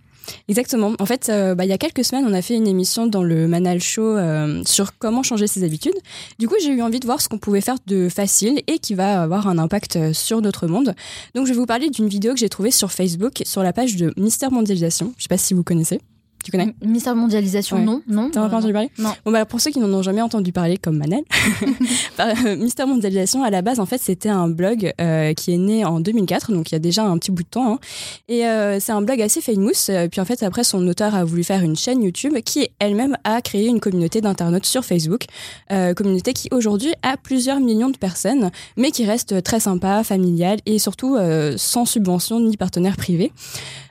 [0.47, 0.93] Exactement.
[0.99, 3.23] En fait, euh, bah, il y a quelques semaines, on a fait une émission dans
[3.23, 5.97] le Manal Show euh, sur comment changer ses habitudes.
[6.37, 8.95] Du coup, j'ai eu envie de voir ce qu'on pouvait faire de facile et qui
[8.95, 10.95] va avoir un impact sur notre monde.
[11.35, 13.97] Donc, je vais vous parler d'une vidéo que j'ai trouvée sur Facebook, sur la page
[13.97, 15.13] de Mystère Mondialisation.
[15.17, 15.99] Je sais pas si vous connaissez.
[16.43, 17.83] Tu connais Mystère Mondialisation, Ouais.
[17.83, 18.29] non, non.
[18.31, 19.11] T'en as pas entendu parler Non.
[19.25, 21.21] Bon, bah, pour ceux qui n'en ont jamais entendu parler, comme Manel,
[22.17, 25.57] Par- euh, Mystère Mondialisation, à la base, en fait, c'était un blog euh, qui est
[25.57, 27.73] né en 2004, donc il y a déjà un petit bout de temps.
[27.73, 27.79] hein.
[28.27, 29.71] Et euh, c'est un blog assez famous.
[29.89, 33.17] euh, Puis en fait, après, son auteur a voulu faire une chaîne YouTube qui elle-même
[33.23, 35.25] a créé une communauté d'internautes sur Facebook.
[35.71, 40.59] Euh, communauté qui aujourd'hui a plusieurs millions de personnes, mais qui reste très sympa, familiale
[40.65, 43.31] et surtout euh, sans subvention ni partenaire privé.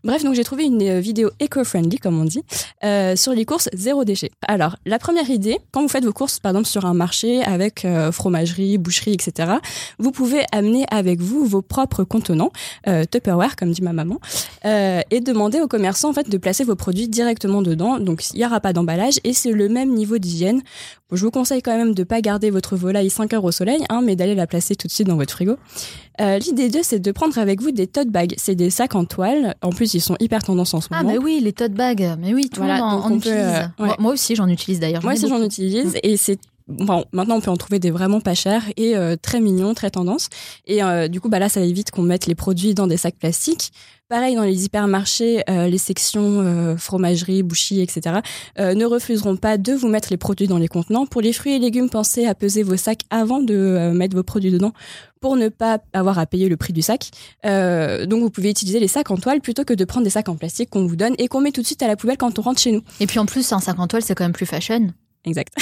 [0.05, 2.38] Bref, donc j'ai trouvé une euh, vidéo éco-friendly, comme on dit,
[2.85, 4.31] euh, sur les courses zéro déchet.
[4.47, 7.85] Alors, la première idée, quand vous faites vos courses, par exemple, sur un marché avec
[7.85, 9.55] euh, fromagerie, boucherie, etc.,
[9.99, 12.53] vous pouvez amener avec vous vos propres contenants,
[12.87, 14.19] euh, Tupperware, comme dit ma maman,
[14.65, 17.99] et demander aux commerçants, en fait, de placer vos produits directement dedans.
[17.99, 20.63] Donc, il n'y aura pas d'emballage et c'est le même niveau d'hygiène.
[21.11, 23.79] Bon, je vous conseille quand même de pas garder votre volaille 5 heures au soleil,
[23.89, 25.57] hein, mais d'aller la placer tout de suite dans votre frigo.
[26.21, 28.35] Euh, L'idée 2, c'est de prendre avec vous des tote bags.
[28.37, 29.55] C'est des sacs en toile.
[29.63, 31.13] En plus, ils sont hyper tendance en ce Ah, moment.
[31.15, 32.17] mais oui, les tote bags.
[32.21, 33.37] Mais oui, tout Voilà, le monde en, peut, utilise.
[33.39, 33.69] euh, ouais.
[33.87, 35.03] moi, moi aussi, j'en utilise d'ailleurs.
[35.03, 36.39] Moi aussi, j'en utilise et c'est
[36.69, 39.91] Bon, maintenant on peut en trouver des vraiment pas chers et euh, très mignons, très
[39.91, 40.29] tendance.
[40.67, 43.17] Et euh, du coup, bah là, ça évite qu'on mette les produits dans des sacs
[43.17, 43.73] plastiques.
[44.11, 48.21] Pareil dans les hypermarchés, euh, les sections euh, fromagerie, boucherie, etc.
[48.59, 51.05] euh, ne refuseront pas de vous mettre les produits dans les contenants.
[51.05, 54.23] Pour les fruits et légumes, pensez à peser vos sacs avant de euh, mettre vos
[54.23, 54.73] produits dedans
[55.21, 57.11] pour ne pas avoir à payer le prix du sac.
[57.45, 60.29] Euh, donc vous pouvez utiliser les sacs en toile plutôt que de prendre des sacs
[60.29, 62.39] en plastique qu'on vous donne et qu'on met tout de suite à la poubelle quand
[62.39, 62.83] on rentre chez nous.
[63.01, 64.89] Et puis en plus, un sac en toile, c'est quand même plus fashion.
[65.25, 65.53] Exact.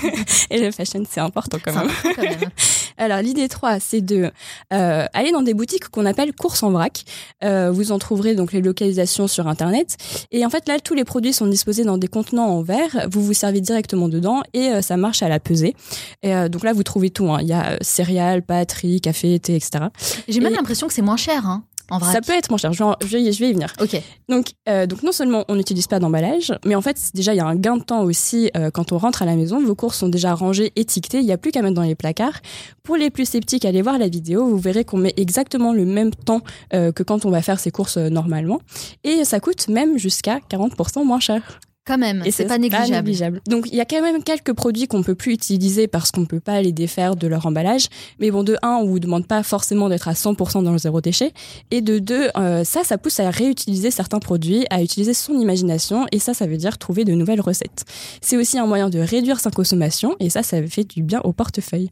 [0.50, 1.82] et le fashion, c'est important quand même.
[1.84, 2.50] important quand même.
[2.98, 4.30] Alors l'idée 3, c'est de
[4.72, 7.04] euh, aller dans des boutiques qu'on appelle courses en vrac.
[7.42, 9.96] Euh, vous en trouverez donc les localisations sur internet.
[10.30, 13.08] Et en fait là, tous les produits sont disposés dans des contenants en verre.
[13.10, 15.74] Vous vous servez directement dedans et euh, ça marche à la pesée.
[16.22, 17.30] Et, donc là, vous trouvez tout.
[17.30, 17.38] hein.
[17.40, 19.86] Il y a céréales, pâtes, riz, café, thé, etc.
[20.28, 22.12] J'ai même l'impression que c'est moins cher, hein, en vrac.
[22.12, 22.72] ça peut être moins cher.
[22.72, 23.72] Je vais, en- je vais y- je vais y venir.
[23.80, 24.00] Ok.
[24.28, 27.40] Donc, euh, donc non seulement on n'utilise pas d'emballage, mais en fait déjà il y
[27.40, 29.62] a un gain de temps aussi euh, quand on rentre à la maison.
[29.64, 31.18] Vos courses sont déjà rangées, étiquetées.
[31.20, 32.40] Il n'y a plus qu'à mettre dans les placards.
[32.82, 34.46] Pour les plus sceptiques, allez voir la vidéo.
[34.48, 36.40] Vous verrez qu'on met exactement le même temps
[36.74, 38.60] euh, que quand on va faire ses courses normalement,
[39.04, 41.60] et ça coûte même jusqu'à 40% moins cher.
[41.84, 43.40] Quand même, Et c'est pas négligeable.
[43.48, 46.38] Donc il y a quand même quelques produits qu'on peut plus utiliser parce qu'on peut
[46.38, 47.88] pas les défaire de leur emballage.
[48.20, 51.00] Mais bon, de un, on vous demande pas forcément d'être à 100% dans le zéro
[51.00, 51.32] déchet.
[51.72, 56.06] Et de deux, euh, ça, ça pousse à réutiliser certains produits, à utiliser son imagination.
[56.12, 57.84] Et ça, ça veut dire trouver de nouvelles recettes.
[58.20, 60.14] C'est aussi un moyen de réduire sa consommation.
[60.20, 61.90] Et ça, ça fait du bien au portefeuille.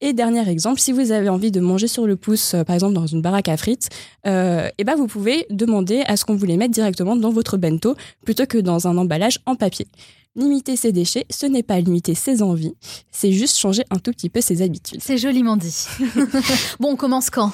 [0.00, 2.94] Et dernier exemple, si vous avez envie de manger sur le pouce, euh, par exemple
[2.94, 3.88] dans une baraque à frites,
[4.24, 7.56] euh, et ben vous pouvez demander à ce qu'on vous les mette directement dans votre
[7.56, 9.86] bento plutôt que dans un emballage en papier.
[10.34, 12.74] Limiter ses déchets, ce n'est pas limiter ses envies,
[13.10, 15.00] c'est juste changer un tout petit peu ses habitudes.
[15.02, 15.74] C'est joliment dit.
[16.80, 17.50] bon, on commence quand?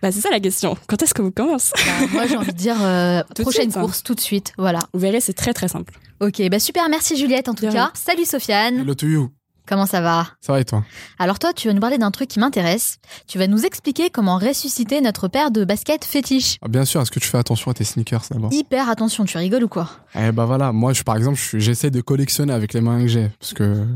[0.00, 0.76] Bah c'est ça la question.
[0.88, 1.72] Quand est-ce que vous commencez?
[1.76, 3.82] Bah, Moi, j'ai envie de dire euh, prochaine suite, hein.
[3.82, 4.52] course, tout de suite.
[4.58, 4.80] Voilà.
[4.92, 5.94] Vous verrez, c'est très très simple.
[6.20, 7.92] Ok, bah super, merci Juliette en tout cas.
[7.94, 8.78] Salut Sofiane.
[8.80, 9.41] Hello to you.
[9.66, 10.26] Comment ça va?
[10.40, 10.84] Ça va et toi?
[11.18, 12.96] Alors toi, tu vas nous parler d'un truc qui m'intéresse.
[13.28, 16.56] Tu vas nous expliquer comment ressusciter notre paire de baskets fétiche.
[16.62, 18.52] Ah, Bien sûr, est-ce que tu fais attention à tes sneakers d'abord?
[18.52, 19.88] Hyper attention, tu rigoles ou quoi?
[20.18, 23.08] Eh bah voilà, moi je, par exemple, je j'essaie de collectionner avec les moyens que
[23.10, 23.86] j'ai, parce que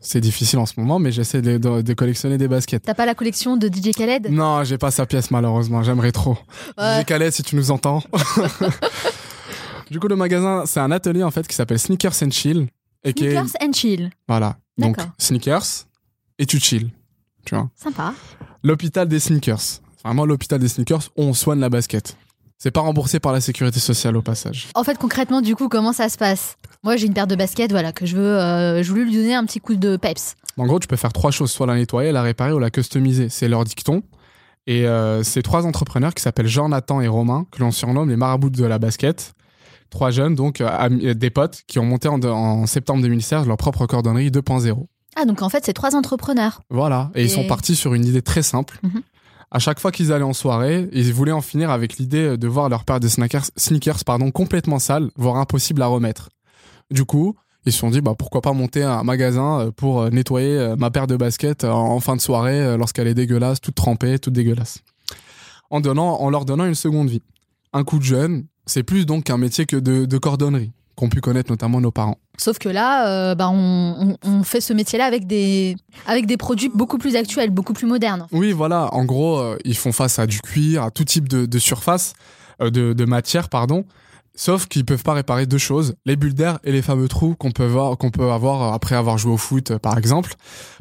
[0.00, 2.82] c'est difficile en ce moment, mais j'essaie de, de- de collectionner des baskets.
[2.84, 4.28] T'as pas la collection de DJ Khaled?
[4.30, 6.36] Non, j'ai pas sa pièce malheureusement, j'aimerais trop.
[6.76, 7.02] Ouais.
[7.02, 8.02] DJ Khaled, si tu nous entends.
[9.90, 12.66] du coup, le magasin, c'est un atelier en fait qui s'appelle Sneakers and Chill.
[13.04, 14.10] Et Sneakers and chill.
[14.28, 15.86] Voilà, donc sneakers
[16.38, 16.90] et tu chill,
[17.46, 17.70] tu vois.
[17.76, 18.14] Sympa.
[18.62, 19.80] L'hôpital des sneakers.
[20.04, 22.16] Vraiment l'hôpital des sneakers on soigne la basket.
[22.58, 24.68] C'est pas remboursé par la sécurité sociale au passage.
[24.76, 26.56] En fait, concrètement, du coup, comment ça se passe?
[26.84, 29.34] Moi, j'ai une paire de baskets, voilà, que je veux, euh, je voulais lui donner
[29.34, 30.36] un petit coup de peps.
[30.56, 33.28] En gros, tu peux faire trois choses, soit la nettoyer, la réparer ou la customiser.
[33.30, 34.04] C'est leur dicton.
[34.68, 38.16] Et euh, c'est trois entrepreneurs qui s'appellent Jean, Nathan et Romain, que l'on surnomme les
[38.16, 39.34] marabouts de la basket.
[39.92, 43.58] Trois jeunes, donc euh, euh, des potes, qui ont monté en, en septembre 2016 leur
[43.58, 44.86] propre cordonnerie 2.0.
[45.16, 46.62] Ah, donc en fait, c'est trois entrepreneurs.
[46.70, 47.10] Voilà.
[47.14, 48.80] Et, ils sont partis sur une idée très simple.
[48.82, 49.02] Mhm.
[49.50, 52.70] À chaque fois qu'ils allaient en soirée, ils voulaient en finir avec l'idée de voir
[52.70, 56.30] leur paire de sneakers, sneakers pardon, complètement sale, voire impossible à remettre.
[56.90, 57.36] Du coup,
[57.66, 61.06] ils se sont dit bah, pourquoi pas monter un magasin euh, pour nettoyer ma paire
[61.06, 64.78] de baskets en en fin de soirée lorsqu'elle est dégueulasse, toute trempée, toute dégueulasse.
[65.68, 67.22] En, donnant, en leur donnant une seconde vie.
[67.74, 71.20] Un coup de jeune, c'est plus donc qu'un métier que de, de cordonnerie, qu'ont pu
[71.20, 72.18] connaître notamment nos parents.
[72.38, 76.36] Sauf que là, euh, bah, on, on- on fait ce métier-là avec des, avec des
[76.36, 78.26] produits beaucoup plus actuels, beaucoup plus modernes.
[78.32, 78.92] Oui, voilà.
[78.94, 82.14] En gros, euh, ils font face à du cuir, à tout type de, de surface,
[82.60, 83.84] euh, de, de matière, pardon.
[84.34, 87.50] Sauf qu'ils peuvent pas réparer deux choses, les bulles d'air et les fameux trous qu'on
[87.50, 90.34] peut avoir, qu'on peut avoir après avoir joué au foot, par exemple.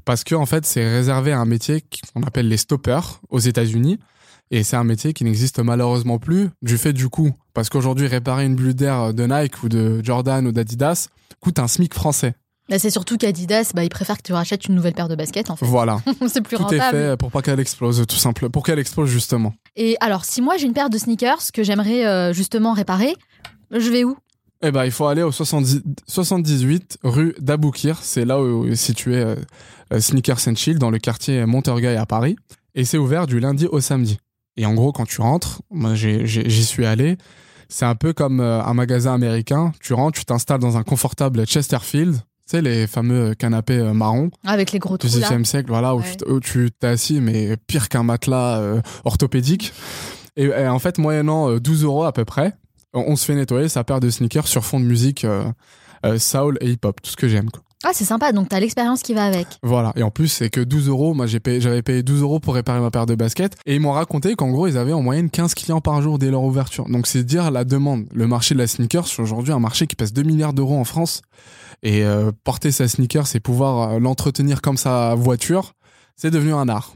[0.06, 4.00] Parce que, en fait, c'est réservé à un métier qu'on appelle les stoppers aux États-Unis.
[4.52, 7.32] Et c'est un métier qui n'existe malheureusement plus du fait du coût.
[7.54, 11.08] Parce qu'aujourd'hui, réparer une bulle d'air de Nike ou de Jordan ou d'Adidas
[11.40, 12.34] coûte un SMIC français.
[12.70, 15.50] Bah, c'est surtout qu'Adidas, bah, il préfère que tu rachètes une nouvelle paire de baskets
[15.50, 15.66] en fait.
[15.66, 16.00] Voilà.
[16.28, 16.82] c'est plus Tout rentable.
[16.96, 18.50] est fait pour pas qu'elle explose, tout simple.
[18.50, 19.54] Pour qu'elle explose, justement.
[19.76, 23.14] Et alors, si moi j'ai une paire de sneakers que j'aimerais euh, justement réparer,
[23.72, 24.16] je vais où?
[24.64, 27.98] Eh ben, il faut aller au 70 78 rue d'Aboukir.
[28.02, 29.36] C'est là où est situé euh,
[29.92, 32.36] euh, Sneakers and Chill, dans le quartier Montorgueil à Paris.
[32.76, 34.20] Et c'est ouvert du lundi au samedi.
[34.58, 37.18] Et en gros, quand tu rentres, moi j'y suis allé,
[37.70, 39.72] c'est un peu comme euh, un magasin américain.
[39.82, 44.30] Tu rentres, tu t'installes dans un confortable Chesterfield, tu sais, les fameux canapés euh, marrons
[44.46, 45.30] Avec les gros du trous là.
[45.30, 46.16] 18e siècle, voilà, où, Ouais.
[46.18, 49.72] tu, où tu t'es assis, mais pire qu'un matelas euh, orthopédique.
[50.36, 52.54] Et, et en fait, moyennant euh, 12 euros à peu près,
[52.94, 55.46] on, on se fait nettoyer sa paire de sneakers sur fond de musique euh,
[56.06, 57.50] euh, soul et hip-hop, tout ce que j'aime.
[57.52, 57.62] quoi.
[57.84, 59.48] Ah, c'est sympa, donc t'as l'expérience qui va avec.
[59.64, 61.14] Voilà, et en plus, c'est que 12 euros.
[61.16, 63.56] Moi, j'ai payé- j'avais payé 12 euros pour réparer ma paire de baskets.
[63.66, 66.30] Et ils m'ont raconté qu'en gros, ils avaient en moyenne 15 clients par jour dès
[66.30, 66.86] leur ouverture.
[66.90, 68.06] Donc, c'est dire la demande.
[68.14, 70.84] Le marché de la sneaker, c'est aujourd'hui un marché qui pèse 2 milliards d'euros en
[70.84, 71.22] France.
[71.82, 75.74] Et euh, porter sa sneaker, c'est pouvoir euh, l'entretenir comme sa voiture,
[76.16, 76.94] c'est devenu un art.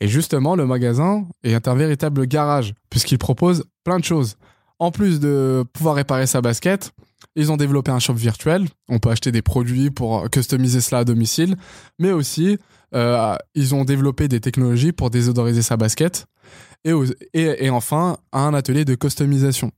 [0.00, 4.36] Et justement, le magasin est un véritable garage, puisqu'il propose plein de choses.
[4.78, 6.92] En plus de pouvoir réparer sa basket,
[7.38, 8.66] ils ont développé un shop virtuel.
[8.88, 11.56] On peut acheter des produits pour customiser cela à domicile.
[11.98, 12.58] Mais aussi,
[12.94, 16.26] euh, ils ont développé des technologies pour désodoriser sa basket.
[16.84, 16.92] Et,
[17.34, 19.70] et, et enfin, un atelier de customisation.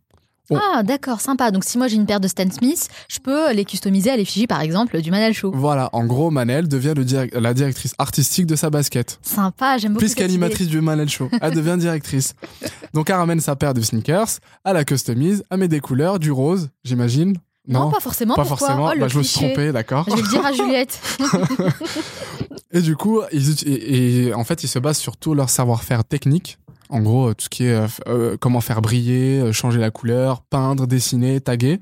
[0.52, 0.58] Oh.
[0.74, 1.52] Ah, d'accord, sympa.
[1.52, 4.48] Donc si moi j'ai une paire de Stan Smith, je peux les customiser à l'effigie
[4.48, 5.52] par exemple du Manal Show.
[5.54, 9.20] Voilà, en gros, Manel devient le direct- la directrice artistique de sa basket.
[9.22, 11.30] Sympa, j'aime beaucoup Plus qu'animatrice du Manel Show.
[11.40, 12.34] Elle devient directrice.
[12.94, 16.32] Donc elle ramène sa paire de sneakers, elle la customise, elle met des couleurs, du
[16.32, 17.36] rose, j'imagine.
[17.68, 18.90] Non, pas forcément, Pas pourquoi forcément.
[18.94, 20.04] Oh, Bah, je me suis trompé, d'accord.
[20.08, 20.98] Je vais le dire à Juliette.
[22.72, 25.50] Et du coup, ils, uti- et, et en fait, ils se basent sur tout leur
[25.50, 26.58] savoir-faire technique.
[26.88, 30.42] En gros, euh, tout ce qui est euh, euh, comment faire briller, changer la couleur,
[30.42, 31.80] peindre, dessiner, taguer.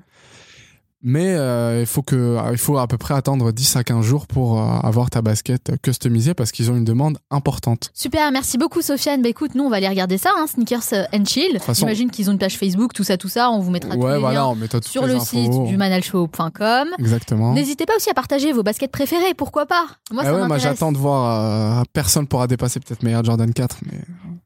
[1.00, 4.26] Mais euh, il faut que, il faut à peu près attendre 10 à 15 jours
[4.26, 7.90] pour euh, avoir ta basket customisée parce qu'ils ont une demande importante.
[7.94, 9.22] Super, merci beaucoup Sofiane.
[9.22, 11.60] Bah écoute, nous on va aller regarder ça, hein, Sneakers euh, and Chill.
[11.60, 13.48] façon- J'imagine qu'ils ont une page Facebook, tout ça, tout ça.
[13.50, 15.24] On vous mettra tous Ouais, les voilà, liens on mettra sur les le infos.
[15.24, 16.88] site du manalshow.com.
[16.98, 17.52] Exactement.
[17.52, 19.86] N'hésitez pas aussi à partager vos baskets préférées, pourquoi pas?
[20.10, 21.78] Moi, Ah ça ouais, moi j'attends de voir.
[21.80, 23.98] euh, personne pourra dépasser peut-être Air Jordan 4, mais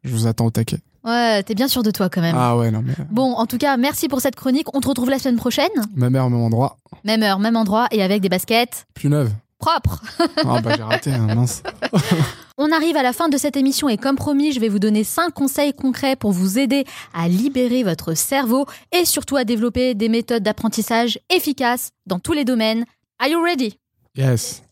[0.05, 0.78] je vous attends au taquet.
[1.05, 2.36] Ouais, t'es bien sûr de toi quand même.
[2.38, 4.66] Ah ouais, non, mais Bon, en tout cas, merci pour cette chronique.
[4.74, 5.70] On te retrouve la semaine prochaine.
[5.96, 9.30] même heure, même endroit, Même heure, même endroit et avec des baskets plus neuve.
[9.59, 10.00] propres.
[10.44, 11.62] Ah bah j'ai raté, hein, mince.
[12.59, 15.03] On arrive à la fin de cette émission et comme promis, je vais vous donner
[15.05, 16.84] 5 conseils concrets pour vous aider
[17.14, 22.44] à libérer votre cerveau et surtout à développer des méthodes d'apprentissage efficaces dans tous les
[22.44, 22.84] domaines.
[23.18, 23.78] Are you ready?
[24.16, 24.62] Yes.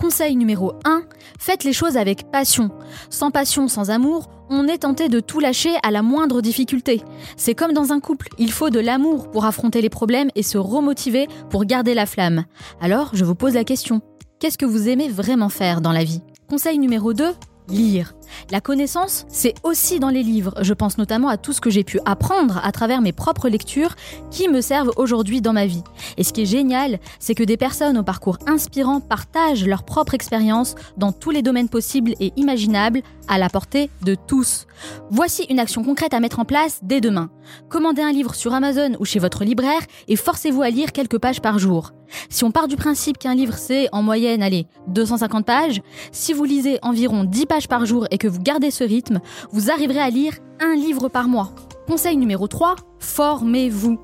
[0.00, 1.02] Conseil numéro 1,
[1.38, 2.70] faites les choses avec passion.
[3.08, 7.02] Sans passion, sans amour, on est tenté de tout lâcher à la moindre difficulté.
[7.36, 10.58] C'est comme dans un couple, il faut de l'amour pour affronter les problèmes et se
[10.58, 12.44] remotiver pour garder la flamme.
[12.80, 14.02] Alors, je vous pose la question,
[14.38, 16.20] qu'est-ce que vous aimez vraiment faire dans la vie?
[16.48, 17.32] Conseil numéro 2,
[17.68, 18.15] lire.
[18.50, 20.54] La connaissance, c'est aussi dans les livres.
[20.60, 23.94] Je pense notamment à tout ce que j'ai pu apprendre à travers mes propres lectures
[24.30, 25.82] qui me servent aujourd'hui dans ma vie.
[26.16, 30.14] Et ce qui est génial, c'est que des personnes au parcours inspirant partagent leur propre
[30.14, 34.66] expérience dans tous les domaines possibles et imaginables à la portée de tous.
[35.10, 37.30] Voici une action concrète à mettre en place dès demain.
[37.68, 41.40] Commandez un livre sur Amazon ou chez votre libraire et forcez-vous à lire quelques pages
[41.40, 41.92] par jour.
[42.28, 46.44] Si on part du principe qu'un livre c'est en moyenne, allez, 250 pages, si vous
[46.44, 49.20] lisez environ 10 pages par jour que vous gardez ce rythme,
[49.52, 51.50] vous arriverez à lire un livre par mois.
[51.86, 53.98] Conseil numéro 3, formez-vous.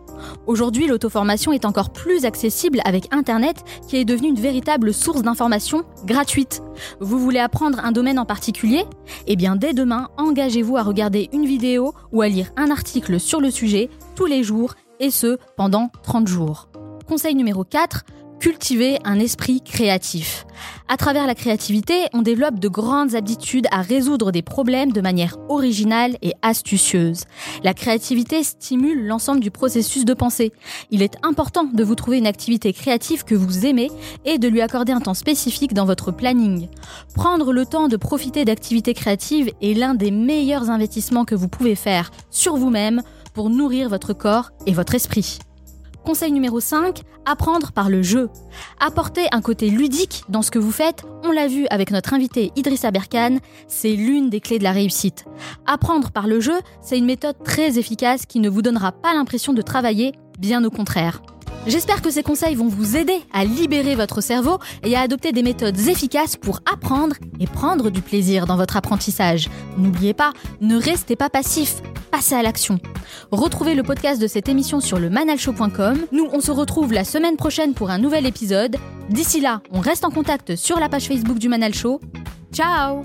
[0.47, 3.57] Aujourd'hui, l'auto-formation est encore plus accessible avec Internet
[3.89, 6.63] qui est devenu une véritable source d'information gratuite.
[7.01, 8.85] Vous voulez apprendre un domaine en particulier?
[9.27, 13.41] Eh bien, dès demain, engagez-vous à regarder une vidéo ou à lire un article sur
[13.41, 16.69] le sujet tous les jours et ce, pendant 30 jours.
[17.09, 18.05] Conseil numéro 4,
[18.43, 20.47] cultiver un esprit créatif.
[20.89, 25.37] À travers la créativité, on développe de grandes aptitudes à résoudre des problèmes de manière
[25.49, 27.23] originale et astucieuse.
[27.63, 30.51] La créativité stimule l'ensemble du processus de pensée.
[30.91, 33.93] Il est important de vous trouver une activité créative que vous aimez
[34.25, 36.67] et de lui accorder un temps spécifique dans votre planning.
[37.15, 41.77] Prendre le temps de profiter d'activités créatives est l'un des meilleurs investissements que vous pouvez
[41.77, 43.03] faire sur vous-même
[43.35, 45.39] pour nourrir votre corps et votre esprit.
[46.05, 48.29] Conseil numéro 5, apprendre par le jeu.
[48.81, 52.51] Apporter un côté ludique dans ce que vous faites, on l'a vu avec notre invité
[52.57, 53.39] Idrissa Berkane,
[53.69, 55.25] c'est l'une des clés de la réussite.
[55.65, 59.53] Apprendre par le jeu, c'est une méthode très efficace qui ne vous donnera pas l'impression
[59.53, 61.23] de travailler, bien au contraire.
[61.67, 65.43] J'espère que ces conseils vont vous aider à libérer votre cerveau et à adopter des
[65.43, 69.49] méthodes efficaces pour apprendre et prendre du plaisir dans votre apprentissage.
[69.79, 71.77] N'oubliez pas, ne restez pas passif,
[72.11, 72.81] passez à l'action.
[73.31, 76.07] Retrouvez le podcast de cette émission sur le manalshow.com.
[76.11, 78.77] Nous, on se retrouve la semaine prochaine pour un nouvel épisode.
[79.09, 82.01] D'ici là, on reste en contact sur la page Facebook du Manal Show.
[82.53, 83.05] Ciao.